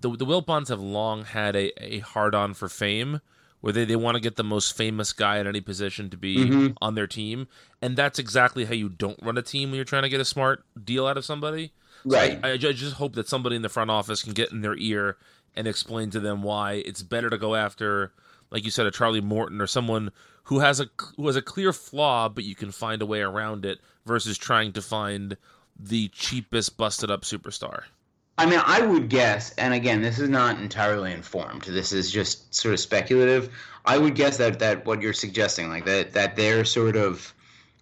[0.00, 3.20] the the Wilpons have long had a, a hard on for fame
[3.60, 6.36] where they, they want to get the most famous guy at any position to be
[6.36, 6.68] mm-hmm.
[6.80, 7.48] on their team.
[7.82, 10.24] And that's exactly how you don't run a team when you're trying to get a
[10.24, 11.72] smart deal out of somebody.
[12.04, 12.32] Right.
[12.32, 14.76] So I, I, just hope that somebody in the front office can get in their
[14.76, 15.18] ear
[15.54, 18.12] and explain to them why it's better to go after,
[18.50, 20.10] like you said, a Charlie Morton or someone
[20.44, 23.64] who has a who has a clear flaw, but you can find a way around
[23.64, 25.36] it, versus trying to find
[25.78, 27.84] the cheapest busted up superstar.
[28.40, 31.64] I mean, I would guess, and again, this is not entirely informed.
[31.64, 33.50] This is just sort of speculative.
[33.84, 37.34] I would guess that that what you're suggesting, like that, that they're sort of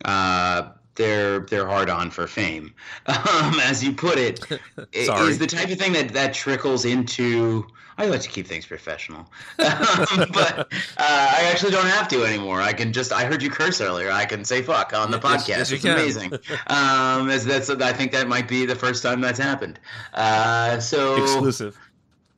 [0.04, 2.74] uh, they're they're hard on for fame,
[3.06, 4.44] um, as you put it,
[4.92, 7.66] is the type of thing that that trickles into
[7.98, 9.18] I like to keep things professional,
[9.58, 10.64] um, but uh,
[10.98, 12.62] I actually don't have to anymore.
[12.62, 13.12] I can just.
[13.12, 14.12] I heard you curse earlier.
[14.12, 15.48] I can say fuck on the podcast.
[15.48, 16.32] Yes, it's amazing.
[16.68, 17.68] um, as that's.
[17.68, 19.80] I think that might be the first time that's happened.
[20.14, 21.76] Uh, so exclusive.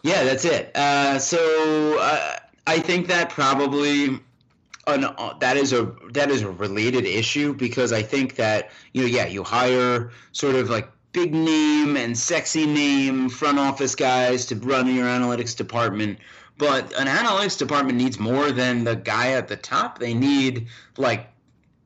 [0.02, 0.74] Yeah, that's it.
[0.74, 4.18] Uh, so uh, I think that probably.
[4.86, 9.02] An, uh, that is a that is a related issue because I think that you
[9.02, 14.46] know yeah you hire sort of like big name and sexy name front office guys
[14.46, 16.18] to run your analytics department.
[16.56, 19.98] But an analytics department needs more than the guy at the top.
[19.98, 21.28] They need like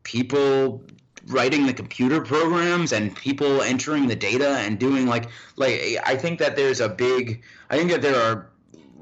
[0.02, 0.82] people
[1.28, 6.38] writing the computer programs and people entering the data and doing like like I think
[6.40, 8.50] that there's a big I think that there are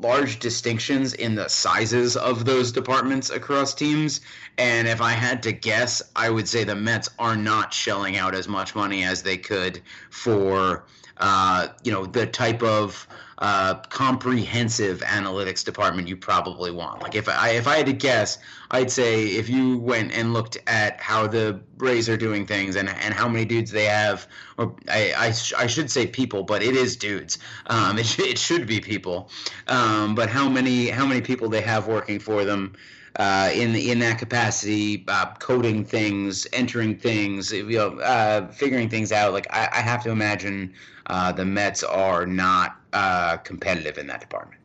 [0.03, 4.21] large distinctions in the sizes of those departments across teams.
[4.59, 8.35] And if I had to guess, I would say the Mets are not shelling out
[8.35, 10.85] as much money as they could for,
[11.19, 13.07] uh, you know, the type of
[13.43, 17.03] uh, comprehensive analytics department you probably want.
[17.03, 18.39] Like if I if I had to guess,
[18.71, 22.89] I'd say if you went and looked at how the Rays are doing things and
[22.89, 24.29] and how many dudes they have,
[24.59, 27.39] or I I, sh- I should say people, but it is dudes.
[27.67, 29.29] Um, it, sh- it should be people,
[29.67, 32.75] um, but how many how many people they have working for them.
[33.17, 39.13] Uh, in in that capacity, uh, coding things, entering things, you know, uh, figuring things
[39.13, 39.35] out.
[39.35, 40.73] Like I, I have to imagine
[41.09, 44.61] uh, the Mets are not uh, competitive in that department.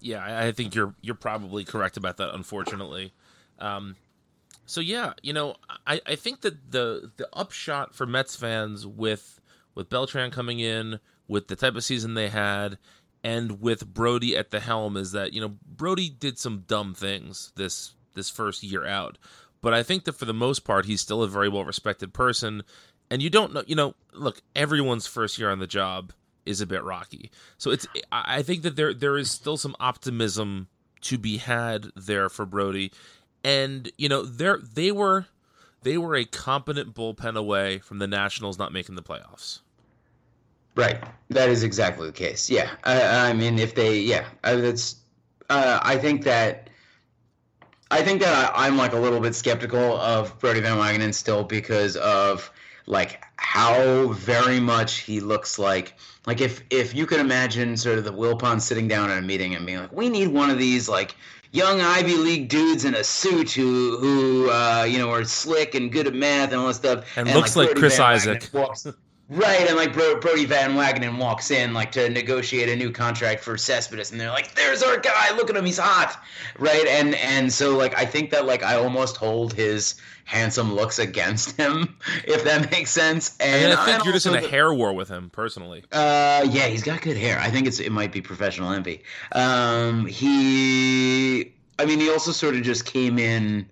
[0.00, 2.34] Yeah, I think you're you're probably correct about that.
[2.34, 3.12] Unfortunately,
[3.60, 3.96] um,
[4.66, 5.56] so yeah, you know,
[5.86, 9.40] I, I think that the the upshot for Mets fans with
[9.74, 12.78] with Beltran coming in, with the type of season they had,
[13.22, 17.52] and with Brodie at the helm is that you know Brodie did some dumb things
[17.56, 19.18] this this first year out,
[19.60, 22.62] but I think that for the most part he's still a very well respected person,
[23.10, 26.12] and you don't know you know look everyone's first year on the job
[26.44, 27.30] is a bit rocky.
[27.58, 30.68] So it's I think that there there is still some optimism
[31.02, 32.92] to be had there for Brodie,
[33.44, 35.26] And you know, they they were
[35.82, 39.60] they were a competent bullpen away from the Nationals not making the playoffs.
[40.74, 41.02] Right.
[41.28, 42.48] That is exactly the case.
[42.48, 42.70] Yeah.
[42.84, 44.96] I, I mean, if they, yeah, that's.
[45.50, 46.70] Uh, I think that.
[47.90, 51.44] I think that I, am like a little bit skeptical of Brodie Van Wagenen still
[51.44, 52.50] because of
[52.86, 55.94] like how very much he looks like
[56.26, 59.54] like if if you could imagine sort of the Wilpon sitting down at a meeting
[59.54, 61.14] and being like, we need one of these like
[61.50, 65.90] young Ivy League dudes in a suit who who uh, you know are slick and
[65.90, 68.48] good at math and all that stuff, and, and looks like, like Chris Isaak.
[68.52, 68.86] Walks,
[69.34, 73.42] Right, and like Bro- Brodie Van Wagenen walks in like to negotiate a new contract
[73.42, 75.34] for Cespedes, and they're like, "There's our guy!
[75.34, 76.22] Look at him, he's hot!"
[76.58, 80.98] Right, and and so like I think that like I almost hold his handsome looks
[80.98, 83.36] against him, if that makes sense.
[83.40, 85.82] And, And I think you're just in a hair war with him personally.
[85.92, 87.38] uh, yeah, he's got good hair.
[87.38, 89.02] I think it's it might be professional envy.
[89.32, 93.66] Um, he, I mean, he also sort of just came in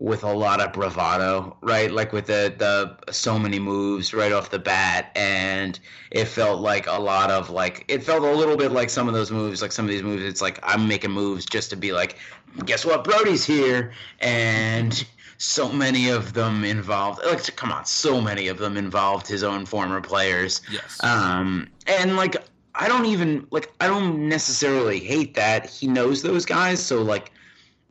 [0.00, 1.92] with a lot of bravado, right?
[1.92, 5.78] Like with the the so many moves right off the bat, and
[6.10, 9.14] it felt like a lot of like it felt a little bit like some of
[9.14, 10.24] those moves, like some of these moves.
[10.24, 12.16] It's like I'm making moves just to be like,
[12.64, 15.04] guess what, Brodie's here, and
[15.36, 17.20] so many of them involved.
[17.24, 20.62] Like, come on, so many of them involved his own former players.
[20.72, 20.98] Yes.
[21.04, 22.36] Um, and like
[22.74, 26.82] I don't even like I don't necessarily hate that he knows those guys.
[26.82, 27.32] So like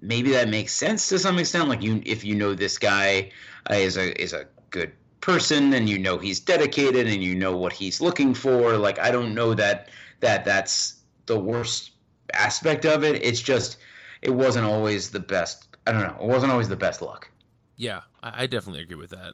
[0.02, 1.70] maybe that makes sense to some extent.
[1.70, 3.32] Like you, if you know this guy
[3.70, 4.92] uh, is a is a good
[5.22, 8.78] person and you know he's dedicated and you know what he's looking for.
[8.78, 9.90] Like I don't know that
[10.20, 11.92] that that's the worst
[12.34, 13.24] aspect of it.
[13.24, 13.78] It's just
[14.22, 15.78] it wasn't always the best.
[15.88, 16.18] I don't know.
[16.22, 17.30] It wasn't always the best luck.
[17.78, 19.34] Yeah, I, I definitely agree with that.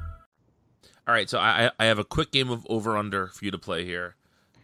[1.07, 3.57] All right, so I I have a quick game of over under for you to
[3.57, 4.15] play here.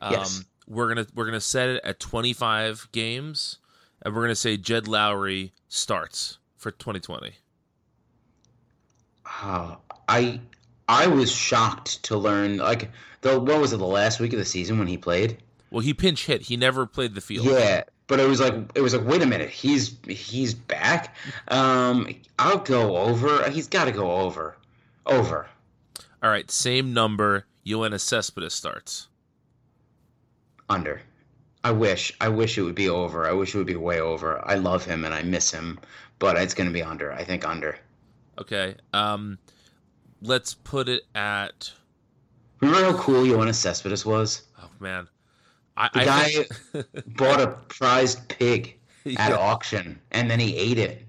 [0.01, 0.43] Um, Yes.
[0.67, 3.59] We're gonna we're gonna set it at 25 games,
[4.01, 7.31] and we're gonna say Jed Lowrie starts for 2020.
[9.41, 9.75] Uh,
[10.07, 10.39] I
[10.87, 14.45] I was shocked to learn like the what was it the last week of the
[14.45, 15.37] season when he played?
[15.71, 16.43] Well, he pinch hit.
[16.43, 17.45] He never played the field.
[17.45, 21.15] Yeah, but it was like it was like wait a minute, he's he's back.
[21.49, 22.07] Um,
[22.39, 23.49] I'll go over.
[23.49, 24.57] He's got to go over,
[25.05, 25.47] over.
[26.23, 27.45] All right, same number.
[27.65, 29.07] Yoenis Cespedes starts.
[30.69, 31.01] Under.
[31.63, 32.13] I wish.
[32.21, 33.27] I wish it would be over.
[33.27, 34.45] I wish it would be way over.
[34.47, 35.79] I love him and I miss him,
[36.19, 37.11] but it's going to be under.
[37.13, 37.77] I think under.
[38.39, 38.75] Okay.
[38.93, 39.37] Um,
[40.21, 41.71] let's put it at.
[42.61, 44.43] Remember how cool Yoenis Cespedes was?
[44.61, 45.07] Oh man,
[45.75, 46.23] I, The I guy
[46.73, 46.87] think-
[47.17, 49.35] bought a prized pig at Yeah.
[49.37, 51.05] auction and then he ate it.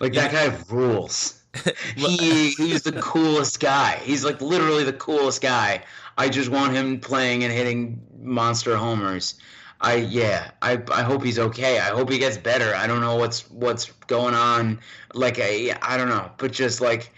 [0.00, 1.35] Like that guy rules.
[1.96, 3.96] he he's the coolest guy.
[4.02, 5.82] He's like literally the coolest guy.
[6.18, 9.34] I just want him playing and hitting monster homers.
[9.80, 11.78] I yeah, I I hope he's okay.
[11.78, 12.74] I hope he gets better.
[12.74, 14.80] I don't know what's what's going on.
[15.14, 17.12] Like I I don't know, but just like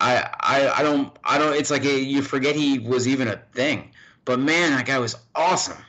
[0.00, 1.54] I I I don't I don't.
[1.54, 3.90] It's like a, you forget he was even a thing.
[4.24, 5.82] But man, that guy was awesome.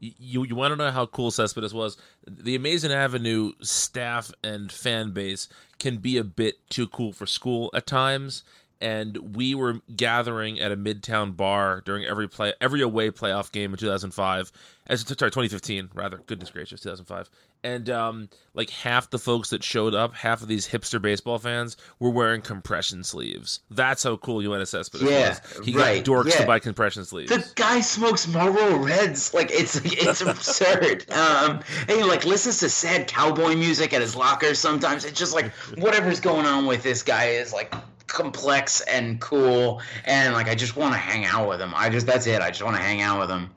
[0.00, 1.96] You you want to know how cool Cespedes was?
[2.26, 7.70] The Amazing Avenue staff and fan base can be a bit too cool for school
[7.74, 8.42] at times.
[8.80, 13.72] And we were gathering at a midtown bar during every play, every away playoff game
[13.72, 14.52] in 2005.
[14.86, 16.18] As sorry, 2015 rather.
[16.26, 17.28] Goodness gracious, 2005.
[17.64, 21.76] And um, like half the folks that showed up, half of these hipster baseball fans,
[21.98, 23.60] were wearing compression sleeves.
[23.68, 25.66] That's how cool Yoenis Cespedes Yeah, was.
[25.66, 26.40] He right, got dorks yeah.
[26.42, 27.30] to buy compression sleeves.
[27.30, 29.34] The guy smokes Marlboro Reds.
[29.34, 31.06] Like it's it's absurd.
[31.18, 34.54] Um, and he like listens to sad cowboy music at his locker.
[34.54, 37.74] Sometimes it's just like whatever's going on with this guy is like
[38.08, 39.80] complex and cool.
[40.04, 41.72] And like I just want to hang out with him.
[41.76, 42.40] I just that's it.
[42.42, 43.50] I just want to hang out with him.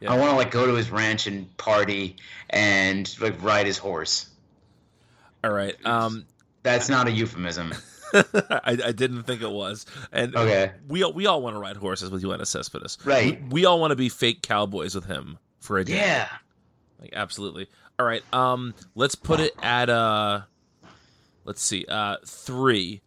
[0.00, 0.12] Yeah.
[0.12, 2.16] I want to like go to his ranch and party
[2.50, 4.28] and like ride his horse.
[5.42, 5.74] All right.
[5.86, 6.26] Um,
[6.62, 7.72] That's not a euphemism.
[8.14, 9.86] I, I didn't think it was.
[10.12, 10.72] And Okay.
[10.88, 12.98] we all, we all want to ride horses with Yoenis Cespedes.
[13.04, 13.40] Right.
[13.44, 15.96] We, we all want to be fake cowboys with him for a day.
[15.96, 16.28] Yeah.
[17.00, 17.68] Like absolutely.
[17.98, 18.22] All right.
[18.32, 20.42] Um let's put it at uh
[21.44, 21.84] let's see.
[21.88, 23.00] Uh 3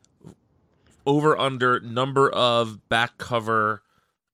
[1.06, 3.84] over under number of back cover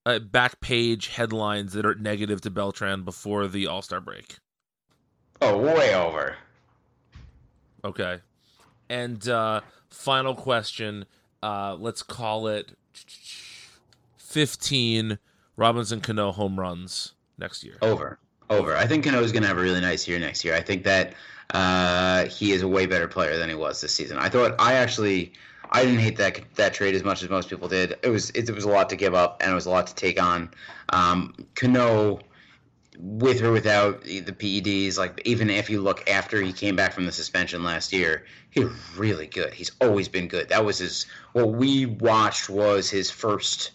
[0.06, 4.38] uh, back page headlines that are negative to Beltran before the All-Star break.
[5.42, 6.38] Oh, way over.
[7.84, 8.20] Okay.
[8.90, 11.06] And uh final question,
[11.42, 12.74] uh let's call it
[14.18, 15.18] 15
[15.58, 17.78] Robinson Cano home runs next year.
[17.82, 18.20] Over.
[18.50, 18.76] Over.
[18.76, 20.54] I think Cano is going to have a really nice year next year.
[20.54, 21.14] I think that
[21.52, 24.18] uh, he is a way better player than he was this season.
[24.18, 25.34] I thought I actually
[25.72, 27.96] I didn't hate that that trade as much as most people did.
[28.04, 29.96] It was it, was a lot to give up and it was a lot to
[29.96, 30.50] take on.
[30.90, 32.20] Um, Cano
[32.98, 37.06] with or without the PEDs, like even if you look after he came back from
[37.06, 39.54] the suspension last year, he was really good.
[39.54, 40.50] He's always been good.
[40.50, 43.72] That was his what we watched was his first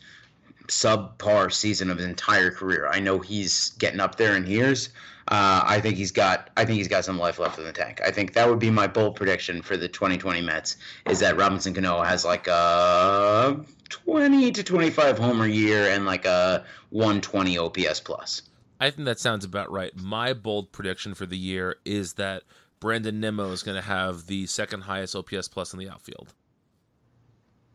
[0.68, 2.88] subpar season of his entire career.
[2.90, 4.90] I know he's getting up there in years.
[5.30, 8.00] Uh, I think he's got I think he's got some life left in the tank.
[8.04, 10.76] I think that would be my bold prediction for the 2020 Mets
[11.06, 16.64] is that Robinson Cano has like a 20 to 25 homer year and like a
[16.90, 18.42] 120 OPS plus.
[18.80, 19.94] I think that sounds about right.
[19.94, 22.42] My bold prediction for the year is that
[22.80, 26.34] Brandon Nimmo is going to have the second highest OPS plus in the outfield.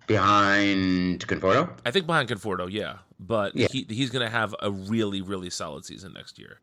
[0.08, 1.70] Behind Conforto?
[1.86, 2.97] I think behind Conforto, yeah.
[3.20, 3.68] But Yeah.
[3.72, 6.60] He, he's going to have a really, really solid season next year.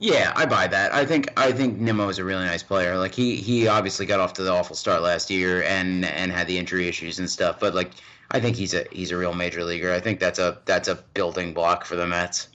[0.00, 0.94] Yeah, I buy that.
[0.94, 2.96] I think I think Nimmo is a really nice player.
[2.96, 6.46] Like he he obviously got off to the awful start last year and and had
[6.46, 7.60] the injury issues and stuff.
[7.60, 7.90] But like
[8.30, 9.92] I think he's a he's a real major leaguer.
[9.92, 12.48] I think that's a that's a building block for the Mets.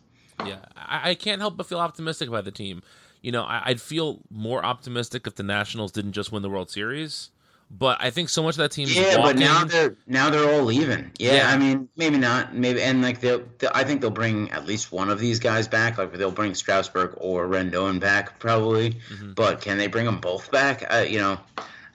[0.44, 2.82] Yeah, I, I can't help but feel optimistic about the team.
[3.22, 6.72] You know, I, I'd feel more optimistic if the Nationals didn't just win the World
[6.72, 7.30] Series.
[7.72, 10.50] But I think so much of that team is Yeah, but now they're now they're
[10.50, 11.12] all leaving.
[11.18, 11.50] Yeah, Yeah.
[11.50, 12.56] I mean maybe not.
[12.56, 15.68] Maybe and like they'll, they I think they'll bring at least one of these guys
[15.68, 15.98] back.
[15.98, 18.92] Like they'll bring Strasburg or Rendon back probably.
[18.92, 19.34] Mm-hmm.
[19.34, 20.86] But can they bring them both back?
[20.90, 21.40] Uh, you know.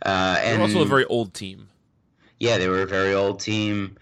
[0.02, 1.68] Uh, they're and also a very old team.
[2.38, 3.96] yeah, they were a very old team.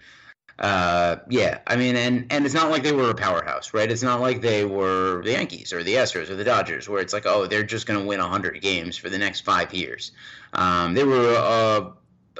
[0.57, 3.89] Uh, yeah, I mean, and and it's not like they were a powerhouse, right?
[3.89, 7.13] It's not like they were the Yankees or the Astros or the Dodgers, where it's
[7.13, 10.11] like, oh, they're just going to win hundred games for the next five years.
[10.53, 11.35] Um, they were.
[11.35, 11.91] Uh,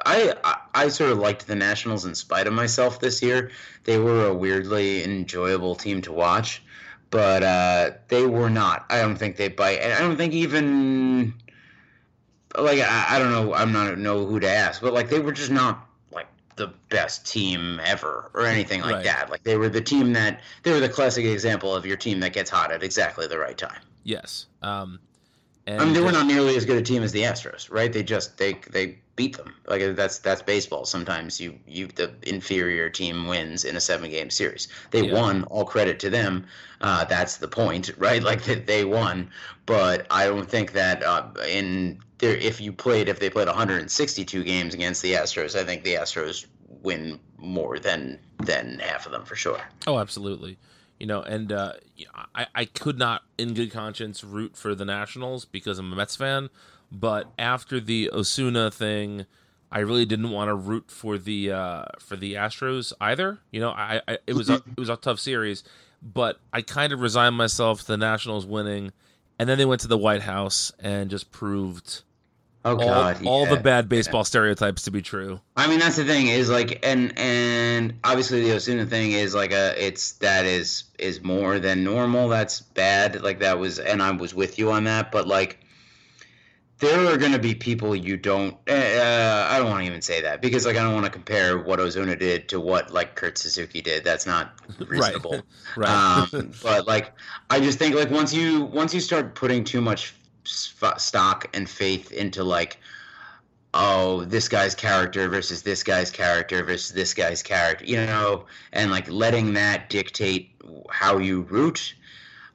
[0.05, 0.33] I,
[0.73, 3.51] I sort of liked the Nationals in spite of myself this year.
[3.83, 6.63] They were a weirdly enjoyable team to watch,
[7.11, 8.85] but uh, they were not.
[8.89, 11.33] I don't think they bite, and I don't think even
[12.57, 13.53] like I, I don't know.
[13.53, 17.29] I'm not know who to ask, but like they were just not like the best
[17.29, 19.03] team ever or anything like Right.
[19.05, 19.29] that.
[19.29, 22.33] Like they were the team that they were the classic example of your team that
[22.33, 23.81] gets hot at exactly the right time.
[24.03, 24.47] Yes.
[24.61, 24.99] Um,
[25.69, 27.93] and I mean, they were not nearly as good a team as the Astros, right?
[27.93, 29.53] They just they they beat them.
[29.67, 30.85] Like that's that's baseball.
[30.85, 34.67] Sometimes you you the inferior team wins in a seven game series.
[34.89, 35.13] They Yeah.
[35.13, 35.43] won.
[35.43, 36.47] All credit to them.
[36.81, 38.23] Uh, that's the point, right?
[38.23, 39.29] Like that they won.
[39.67, 44.43] But I don't think that uh, in there if you played if they played 162
[44.43, 46.47] games against the Astros, I think the Astros
[46.81, 49.61] win more than than half of them for sure.
[49.85, 50.57] Oh, absolutely.
[50.99, 51.73] You know, and uh,
[52.35, 56.17] I, I could not, in good conscience, root for the Nationals because I'm a Mets
[56.17, 56.49] fan.
[56.91, 59.25] But after the Osuna thing,
[59.71, 63.39] I really didn't want to root for the uh, for the Astros either.
[63.51, 65.63] You know, I, I it was a, it was a tough series,
[66.01, 68.91] but I kind of resigned myself to the Nationals winning,
[69.37, 72.01] and then they went to the White House and just proved
[72.65, 75.39] Oh all, God, all the bad baseball stereotypes to be true.
[75.55, 79.53] I mean, that's the thing is like, and and obviously the Osuna thing is like
[79.53, 82.27] a, it's that is is more than normal.
[82.27, 83.21] That's bad.
[83.21, 85.09] Like that was, and I was with you on that.
[85.09, 85.59] But like,
[86.79, 88.55] there are going to be people you don't.
[88.69, 91.59] Uh, I don't want to even say that because like I don't want to compare
[91.59, 94.03] what Osuna did to what like Kurt Suzuki did.
[94.03, 95.41] That's not reasonable.
[95.77, 95.87] Right.
[96.33, 97.13] Um, but like,
[97.51, 100.15] I just think like once you once you start putting too much
[100.49, 102.77] stock and faith into like
[103.73, 108.91] oh, this guy's character versus this guy's character versus this guy's character, you know, and
[108.91, 110.51] like letting that dictate
[110.89, 111.93] how you root,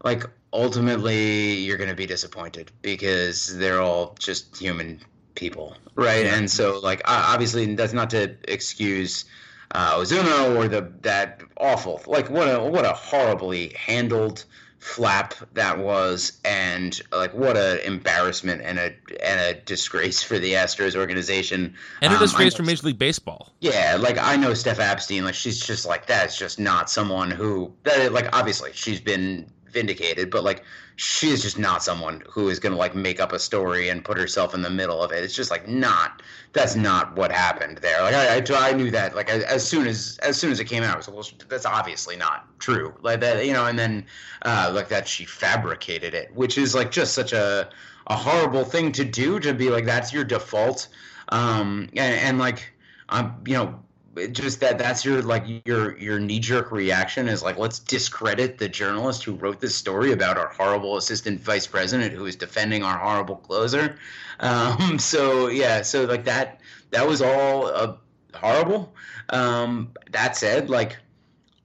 [0.02, 5.00] like ultimately you're going to be disappointed because they're all just human
[5.34, 6.26] people, right?
[6.26, 9.24] And so, like, obviously, that's not to excuse
[9.72, 14.44] uh, Osuna or the that awful, like, what a what a horribly handled
[14.84, 20.52] flap that was, and like what a embarrassment and a and a disgrace for the
[20.52, 21.74] Astros organization.
[22.02, 23.50] And a Um, disgrace know- for Major League Baseball.
[23.60, 27.72] yeah, like I know Steph Apstein, like she's just like that's just not someone who
[27.84, 30.64] that like obviously she's been vindicated, but like
[30.96, 34.16] she is just not someone who is gonna like make up a story and put
[34.16, 35.22] herself in the middle of it.
[35.22, 36.22] It's just like not
[36.54, 38.00] that's not what happened there.
[38.00, 40.64] Like I, I, I knew that like as, as soon as as soon as it
[40.64, 42.94] came out, I was like, well, that's obviously not true.
[43.02, 44.06] Like that, you know, and then
[44.42, 47.68] uh, like that she fabricated it, which is like just such a
[48.06, 50.88] a horrible thing to do to be like that's your default.
[51.30, 52.72] Um, and, and like
[53.08, 53.80] I'm, you know,
[54.32, 58.68] just that that's your like your your knee jerk reaction is like let's discredit the
[58.68, 62.98] journalist who wrote this story about our horrible assistant vice president who is defending our
[62.98, 63.96] horrible closer.
[64.40, 66.60] Um, so yeah, so like that
[66.90, 67.96] that was all uh,
[68.34, 68.94] horrible.
[69.30, 70.96] Um, that said, like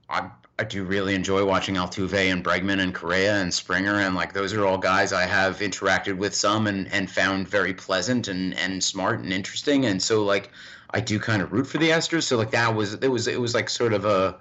[0.08, 4.34] I I do really enjoy watching Altuve and Bregman and Correa and Springer and like
[4.34, 8.54] those are all guys I have interacted with some and and found very pleasant and
[8.54, 10.50] and smart and interesting and so like
[10.92, 13.40] I do kind of root for the Astros so like that was it was it
[13.40, 14.36] was like sort of a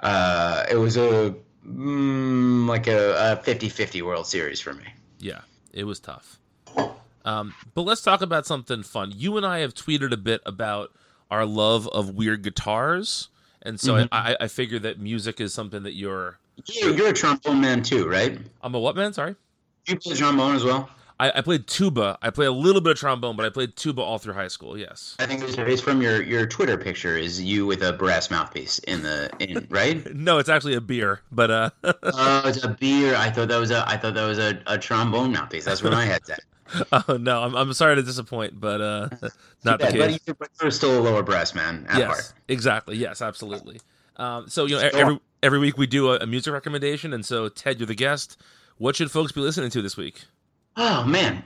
[0.00, 1.34] uh it was a
[1.66, 4.84] mm, like a, a 50-50 World Series for me.
[5.18, 5.40] Yeah,
[5.72, 6.38] it was tough.
[7.24, 9.12] Um, but let's talk about something fun.
[9.16, 10.90] You and I have tweeted a bit about
[11.30, 13.28] our love of weird guitars
[13.62, 14.08] and so Mhm.
[14.12, 16.38] I, I figure that music is something that you're.
[16.66, 18.38] You, you're a trombone man too, right?
[18.62, 19.14] I'm a what man?
[19.14, 19.36] Sorry.
[19.86, 20.90] You play trombone as well.
[21.20, 22.18] I, I played tuba.
[22.22, 24.76] I play a little bit of trombone, but I played tuba all through high school.
[24.76, 25.14] Yes.
[25.20, 27.16] I think it's, it's from your your Twitter picture.
[27.16, 30.12] Is you with a brass mouthpiece in the in right?
[30.14, 31.70] No, it's actually a beer, but uh,
[32.02, 33.14] Oh, it's a beer.
[33.14, 35.64] I thought that was a I thought that was a, a trombone mouthpiece.
[35.64, 36.40] That's what my head said.
[37.08, 39.08] oh no, I'm I'm sorry to disappoint, but uh,
[39.64, 40.20] not the Yeah, but case.
[40.26, 42.32] you're, but you're still a lower brass man at yes, heart.
[42.48, 42.96] exactly.
[42.96, 43.80] Yes, absolutely.
[44.16, 47.48] Um, so you know, every every week we do a, a music recommendation, and so
[47.48, 48.36] Ted, you're the guest.
[48.78, 50.24] What should folks be listening to this week?
[50.76, 51.42] Oh man.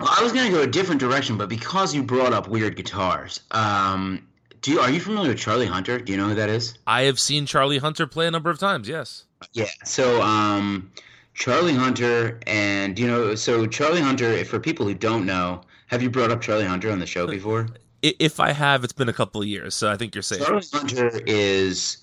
[0.00, 3.40] Well, I was gonna go a different direction, but because you brought up weird guitars,
[3.50, 4.26] um,
[4.62, 5.98] do you are you familiar with Charlie Hunter?
[5.98, 6.74] Do you know who that is?
[6.86, 8.88] I have seen Charlie Hunter play a number of times.
[8.88, 9.24] Yes.
[9.52, 9.68] Yeah.
[9.84, 10.90] So, um,
[11.34, 14.44] Charlie Hunter, and you know, so Charlie Hunter.
[14.44, 17.68] For people who don't know, have you brought up Charlie Hunter on the show before?
[18.02, 20.46] If I have, it's been a couple of years, so I think you're safe.
[20.46, 21.96] Charlie Hunter is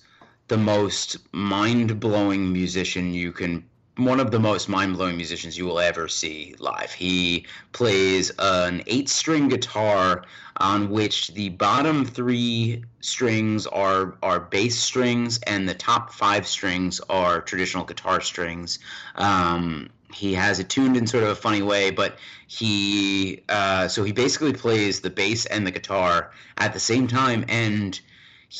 [0.48, 3.64] the most mind blowing musician you can.
[3.96, 6.92] One of the most mind blowing musicians you will ever see live.
[6.92, 10.24] He plays an eight string guitar
[10.56, 17.00] on which the bottom three strings are are bass strings and the top five strings
[17.08, 18.80] are traditional guitar strings.
[19.14, 22.18] Um, he has it tuned in sort of a funny way, but
[22.48, 27.44] he uh, so he basically plays the bass and the guitar at the same time
[27.48, 28.00] and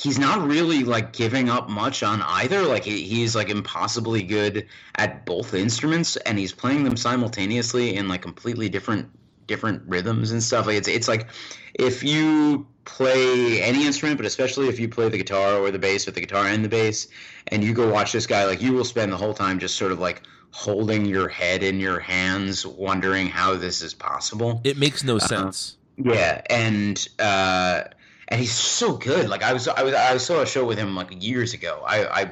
[0.02, 2.62] he's not really like giving up much on either.
[2.62, 4.66] Like he, he's like impossibly good
[4.96, 9.08] at both instruments and he's playing them simultaneously in like completely different
[9.46, 10.66] different rhythms and stuff.
[10.66, 11.28] Like it's it's like
[11.74, 16.08] if you play any instrument but especially if you play the guitar or the bass
[16.08, 17.06] or the guitar and the bass
[17.46, 19.90] and you go watch this guy like you will spend the whole time just sort
[19.92, 24.60] of like holding your head in your hands wondering how this is possible.
[24.64, 25.76] It makes no sense.
[25.96, 27.84] yeah, and uh,
[28.28, 29.28] and he's so good.
[29.28, 31.82] Like I was, I was, I saw a show with him like years ago.
[31.86, 32.24] I, I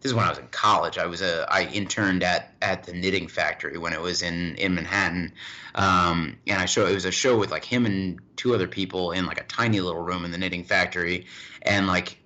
[0.00, 0.96] this is when I was in college.
[0.96, 4.74] I was a, I interned at at the Knitting Factory when it was in in
[4.74, 5.32] Manhattan,
[5.74, 9.12] um, and I show it was a show with like him and two other people
[9.12, 11.26] in like a tiny little room in the Knitting Factory,
[11.62, 12.18] and like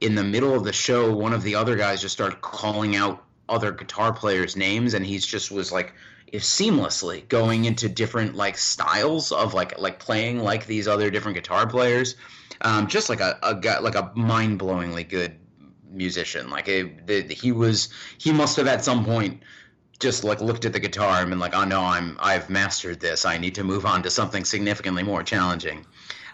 [0.00, 3.24] in the middle of the show, one of the other guys just started calling out
[3.48, 5.92] other guitar players' names, and he's just was like
[6.38, 11.66] seamlessly going into different like styles of like like playing like these other different guitar
[11.66, 12.16] players.
[12.62, 15.38] Um, just like a, a guy like a mind blowingly good
[15.90, 16.50] musician.
[16.50, 19.42] Like it, the, he was he must have at some point
[19.98, 23.24] just like looked at the guitar and been like, oh no, I'm I've mastered this.
[23.24, 25.86] I need to move on to something significantly more challenging.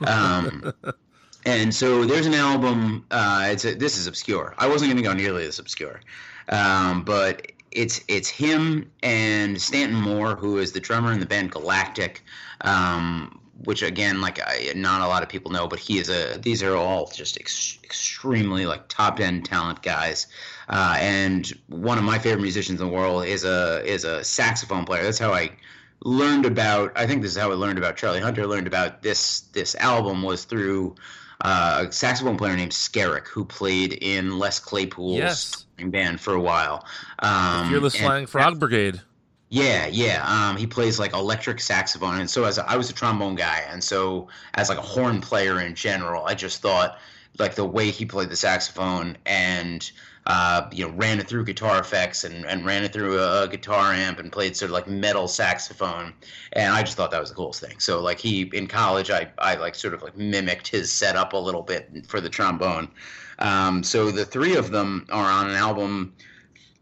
[0.06, 0.72] Um,
[1.44, 3.06] and so there's an album.
[3.10, 4.54] Uh, it's a, this is obscure.
[4.58, 6.00] I wasn't going to go nearly this obscure,
[6.48, 11.50] um, but it's it's him and Stanton Moore, who is the drummer in the band
[11.50, 12.22] Galactic.
[12.62, 16.38] Um, which again, like I, not a lot of people know, but he is a.
[16.38, 20.26] These are all just ex- extremely like top end talent guys,
[20.68, 24.84] uh, and one of my favorite musicians in the world is a is a saxophone
[24.84, 25.02] player.
[25.02, 25.52] That's how I
[26.04, 26.92] learned about.
[26.96, 28.46] I think this is how I learned about Charlie Hunter.
[28.46, 30.94] Learned about this this album was through
[31.40, 35.65] uh, a saxophone player named Skerik, who played in Les Claypool's Yes.
[35.78, 36.84] Band for a while.
[37.20, 39.00] Um, Fearless and- Flying Frog Brigade.
[39.48, 40.24] yeah, yeah.
[40.26, 43.62] Um, he plays like electric saxophone, and so as a, I was a trombone guy,
[43.70, 46.98] and so as like a horn player in general, I just thought
[47.38, 49.90] like the way he played the saxophone and
[50.26, 53.48] uh, you know ran it through guitar effects and, and ran it through a, a
[53.48, 56.12] guitar amp and played sort of like metal saxophone,
[56.54, 57.78] and I just thought that was the coolest thing.
[57.78, 61.36] So like he in college, I I like sort of like mimicked his setup a
[61.38, 62.88] little bit for the trombone.
[63.38, 66.14] Um, so the three of them are on an album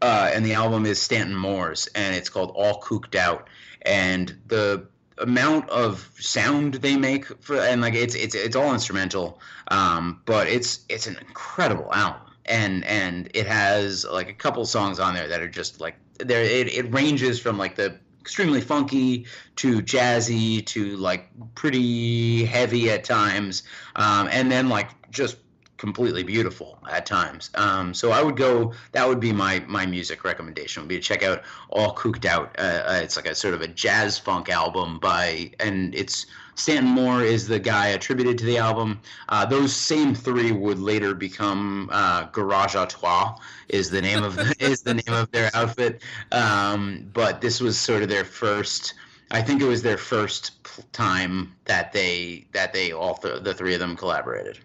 [0.05, 3.49] uh, and the album is Stanton Moore's, and it's called All Cooked Out.
[3.83, 4.87] And the
[5.19, 10.47] amount of sound they make for and like it's it's it's all instrumental, um, but
[10.47, 12.21] it's it's an incredible album.
[12.45, 16.43] And and it has like a couple songs on there that are just like there.
[16.43, 19.25] It, it ranges from like the extremely funky
[19.57, 23.63] to jazzy to like pretty heavy at times,
[23.97, 25.39] um, and then like just
[25.77, 27.51] completely beautiful at times.
[27.55, 28.73] Um, so I would go.
[28.93, 30.83] That would be my my music recommendation.
[30.83, 32.55] Would be to check out All Cooked Out.
[32.59, 36.91] Uh, uh, it's like a sort of a jazz funk album by, and it's Stanton
[36.91, 39.01] Moore is the guy attributed to the album.
[39.29, 44.83] Uh, those same three would later become uh, Garage à is the name of is
[44.83, 46.03] the name of their outfit.
[46.33, 48.95] Um, but this was sort of their first.
[49.31, 50.53] I think it was their first
[50.93, 54.61] time that they that they all th- the three of them collaborated.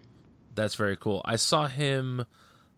[0.54, 1.22] That's very cool.
[1.24, 2.26] I saw him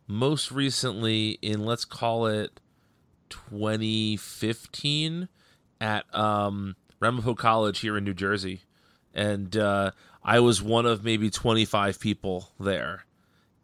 [0.07, 2.61] most recently in let's call it
[3.31, 5.29] 2015
[5.81, 8.62] at um, Ramapo College here in New Jersey,
[9.14, 9.93] and uh,
[10.23, 13.05] I was one of maybe 25 people there.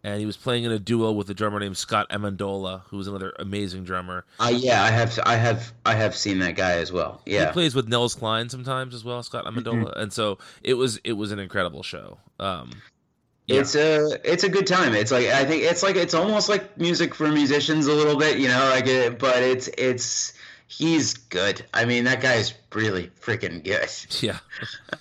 [0.03, 3.09] and he was playing in a duo with a drummer named Scott Amendola, who was
[3.09, 4.25] another amazing drummer.
[4.41, 7.21] Uh, yeah, I have, I have, I have seen that guy as well.
[7.27, 10.01] Yeah, he plays with Nels Cline sometimes as well, Scott Amendola, mm-hmm.
[10.01, 12.19] and so it was it was an incredible show.
[12.41, 12.71] Um,
[13.49, 13.61] yeah.
[13.61, 14.95] It's a it's a good time.
[14.95, 18.39] It's like I think it's like it's almost like music for musicians a little bit,
[18.39, 20.35] you know, like it, but it's it's
[20.67, 21.65] he's good.
[21.73, 23.89] I mean, that guy's really freaking good.
[24.23, 24.39] Yeah.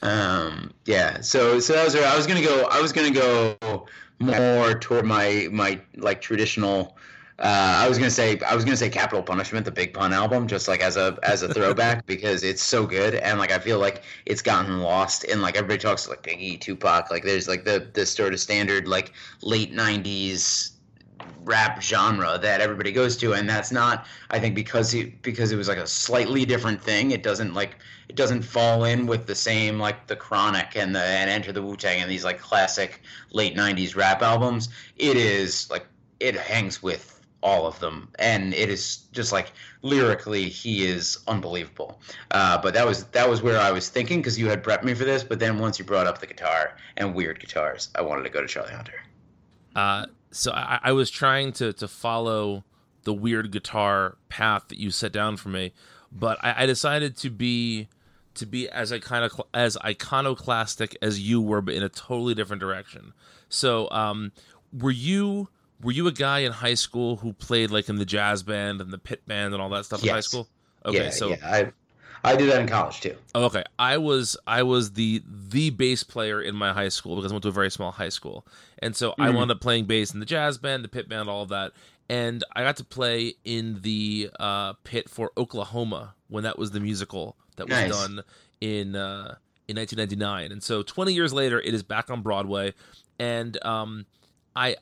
[0.02, 0.72] um.
[0.86, 1.20] Yeah.
[1.22, 2.66] So so that was I was gonna go.
[2.72, 3.86] I was gonna go
[4.20, 6.96] more toward my my like traditional.
[7.40, 10.48] Uh, I was gonna say I was gonna say Capital Punishment, the Big Pun album,
[10.48, 13.78] just like as a as a throwback because it's so good and like I feel
[13.78, 17.88] like it's gotten lost in like everybody talks like Biggie, Tupac, like there's like the
[17.94, 20.72] the sort of standard like late '90s
[21.44, 25.56] rap genre that everybody goes to and that's not i think because he because it
[25.56, 27.12] was like a slightly different thing.
[27.12, 27.78] It doesn't like
[28.10, 31.62] it doesn't fall in with the same like the chronic and the and enter the
[31.62, 34.70] wu-tang and these like classic late 90s rap albums.
[34.96, 35.86] It is like
[36.20, 37.17] it hangs with
[37.48, 38.10] all of them.
[38.20, 42.02] And it is just like lyrically he is unbelievable.
[42.32, 44.94] Uh, but that was that was where i was thinking because you had prepped me
[44.94, 48.24] for this but then once you brought up the guitar and weird guitars i wanted
[48.24, 49.00] to go to charlie hunter.
[49.76, 52.64] Uh, so I, I was trying to to follow
[53.04, 55.72] the weird guitar path that you set down for me,
[56.12, 57.88] but I, I decided to be
[58.36, 63.14] to be as of as iconoclastic as you were, but in a totally different direction.
[63.50, 64.32] So, um,
[64.74, 65.50] were you
[65.82, 68.92] were you a guy in high school who played like in the jazz band and
[68.92, 70.10] the pit band and all that stuff yes.
[70.10, 70.48] in high school?
[70.86, 71.72] Okay, yeah, so yeah, I
[72.24, 73.16] I did that in college too.
[73.36, 77.32] Oh, okay, I was I was the the bass player in my high school because
[77.32, 78.46] I went to a very small high school,
[78.80, 79.22] and so mm-hmm.
[79.22, 81.74] I wound up playing bass in the jazz band, the pit band, all of that.
[82.10, 86.80] And I got to play in the uh, pit for Oklahoma when that was the
[86.80, 87.92] musical that was nice.
[87.92, 88.24] done
[88.62, 89.36] in uh,
[89.68, 90.52] in 1999.
[90.52, 92.74] And so 20 years later, it is back on Broadway.
[93.20, 94.06] And um,
[94.56, 94.78] I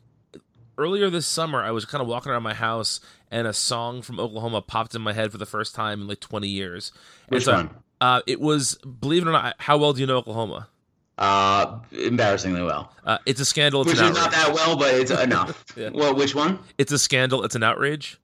[0.78, 3.00] earlier this summer, I was kind of walking around my house,
[3.32, 6.20] and a song from Oklahoma popped in my head for the first time in like
[6.20, 6.92] 20 years.
[7.30, 7.70] Which so, one?
[8.02, 10.70] Uh, it was, believe it or not, how well do you know Oklahoma?
[11.18, 12.92] Uh, embarrassingly well.
[13.06, 13.82] Uh, it's a scandal.
[13.82, 15.64] It's which is not that well, but it's enough.
[15.78, 15.90] yeah.
[15.94, 16.60] Well, which one?
[16.78, 17.44] It's a scandal.
[17.44, 18.20] It's an outrage.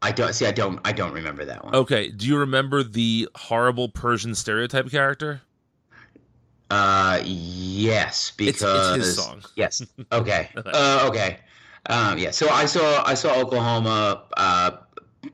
[0.00, 0.46] I don't see.
[0.46, 0.80] I don't.
[0.84, 1.74] I don't remember that one.
[1.74, 2.08] Okay.
[2.10, 5.42] Do you remember the horrible Persian stereotype character?
[6.70, 9.42] Uh, yes, because it's, it's his song.
[9.56, 9.82] Yes.
[10.12, 10.48] Okay.
[10.56, 11.38] uh, okay.
[11.86, 12.30] Um, yeah.
[12.30, 14.70] So I saw I saw Oklahoma uh,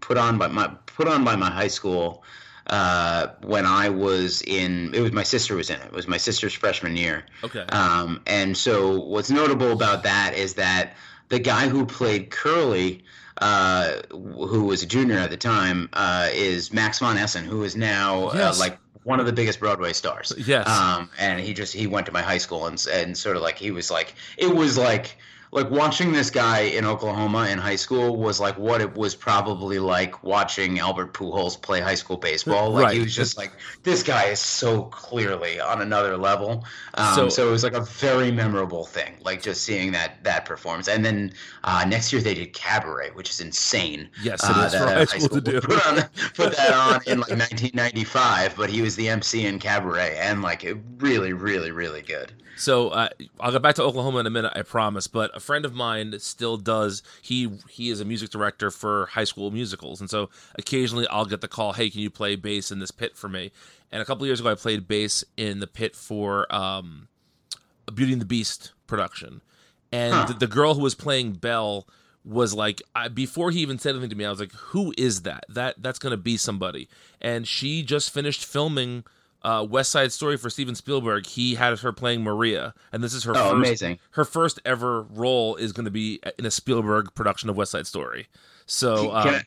[0.00, 2.24] put on by my put on by my high school
[2.68, 4.94] uh, when I was in.
[4.94, 5.86] It was my sister was in it.
[5.86, 7.24] It was my sister's freshman year.
[7.42, 7.64] Okay.
[7.68, 10.96] Um, and so what's notable about that is that
[11.28, 13.04] the guy who played Curly.
[13.38, 17.74] Uh, who was a junior at the time, uh, is Max von Essen, who is
[17.74, 18.60] now uh, yes.
[18.60, 20.32] like one of the biggest Broadway stars.
[20.36, 20.68] Yes.
[20.68, 23.58] Um, and he just he went to my high school and and sort of like
[23.58, 25.16] he was like it was like
[25.54, 29.78] like watching this guy in Oklahoma in high school was like what it was probably
[29.78, 32.72] like watching Albert Pujols play high school baseball.
[32.72, 32.94] Like right.
[32.96, 33.52] he was just like
[33.84, 36.64] this guy is so clearly on another level.
[36.94, 40.44] Um, so, so, it was like a very memorable thing, like just seeing that that
[40.44, 40.88] performance.
[40.88, 41.32] And then
[41.62, 44.10] uh, next year they did Cabaret, which is insane.
[44.24, 45.60] Yes, it uh, is for high school, to do.
[45.60, 46.02] Put, on,
[46.34, 50.64] put that on in like 1995, but he was the MC in Cabaret, and like
[50.64, 52.32] it really, really, really good.
[52.56, 53.08] So uh,
[53.40, 55.06] I'll get back to Oklahoma in a minute, I promise.
[55.06, 57.02] But a friend of mine still does.
[57.22, 61.40] He he is a music director for high school musicals, and so occasionally I'll get
[61.40, 63.50] the call, "Hey, can you play bass in this pit for me?"
[63.90, 67.08] And a couple years ago, I played bass in the pit for um,
[67.86, 69.40] a Beauty and the Beast production,
[69.92, 70.24] and huh.
[70.26, 71.86] the, the girl who was playing Belle
[72.24, 75.22] was like I, before he even said anything to me, I was like, "Who is
[75.22, 75.44] that?
[75.48, 76.88] That that's gonna be somebody."
[77.20, 79.04] And she just finished filming
[79.44, 83.24] uh, West Side Story for Steven Spielberg, he had her playing Maria, and this is
[83.24, 83.98] her oh, first, amazing.
[84.12, 87.86] Her first ever role is going to be in a Spielberg production of West Side
[87.86, 88.26] Story.
[88.66, 89.42] So, um, I,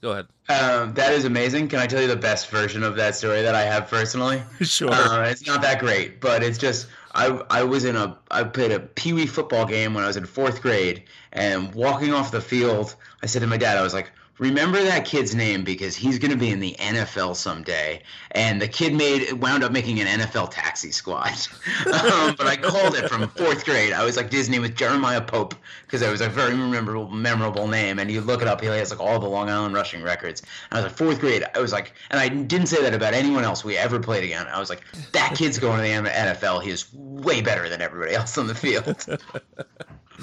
[0.00, 0.26] go ahead.
[0.48, 1.68] Um, that is amazing.
[1.68, 4.42] Can I tell you the best version of that story that I have personally?
[4.62, 4.90] sure.
[4.90, 8.72] Uh, it's not that great, but it's just I I was in a I played
[8.72, 12.40] a pee wee football game when I was in fourth grade, and walking off the
[12.40, 14.10] field, I said to my dad, I was like
[14.40, 18.02] remember that kid's name because he's going to be in the NFL someday.
[18.30, 21.28] And the kid made wound up making an NFL taxi squad.
[21.86, 23.92] um, but I called it from fourth grade.
[23.92, 27.98] I was like, name was Jeremiah Pope because it was a very memorable, memorable name.
[27.98, 30.40] And you look it up, he has like all the Long Island rushing records.
[30.70, 31.44] And I was like, fourth grade.
[31.54, 34.46] I was like, and I didn't say that about anyone else we ever played again.
[34.46, 34.82] I was like,
[35.12, 36.62] that kid's going to the NFL.
[36.62, 39.06] He is way better than everybody else on the field.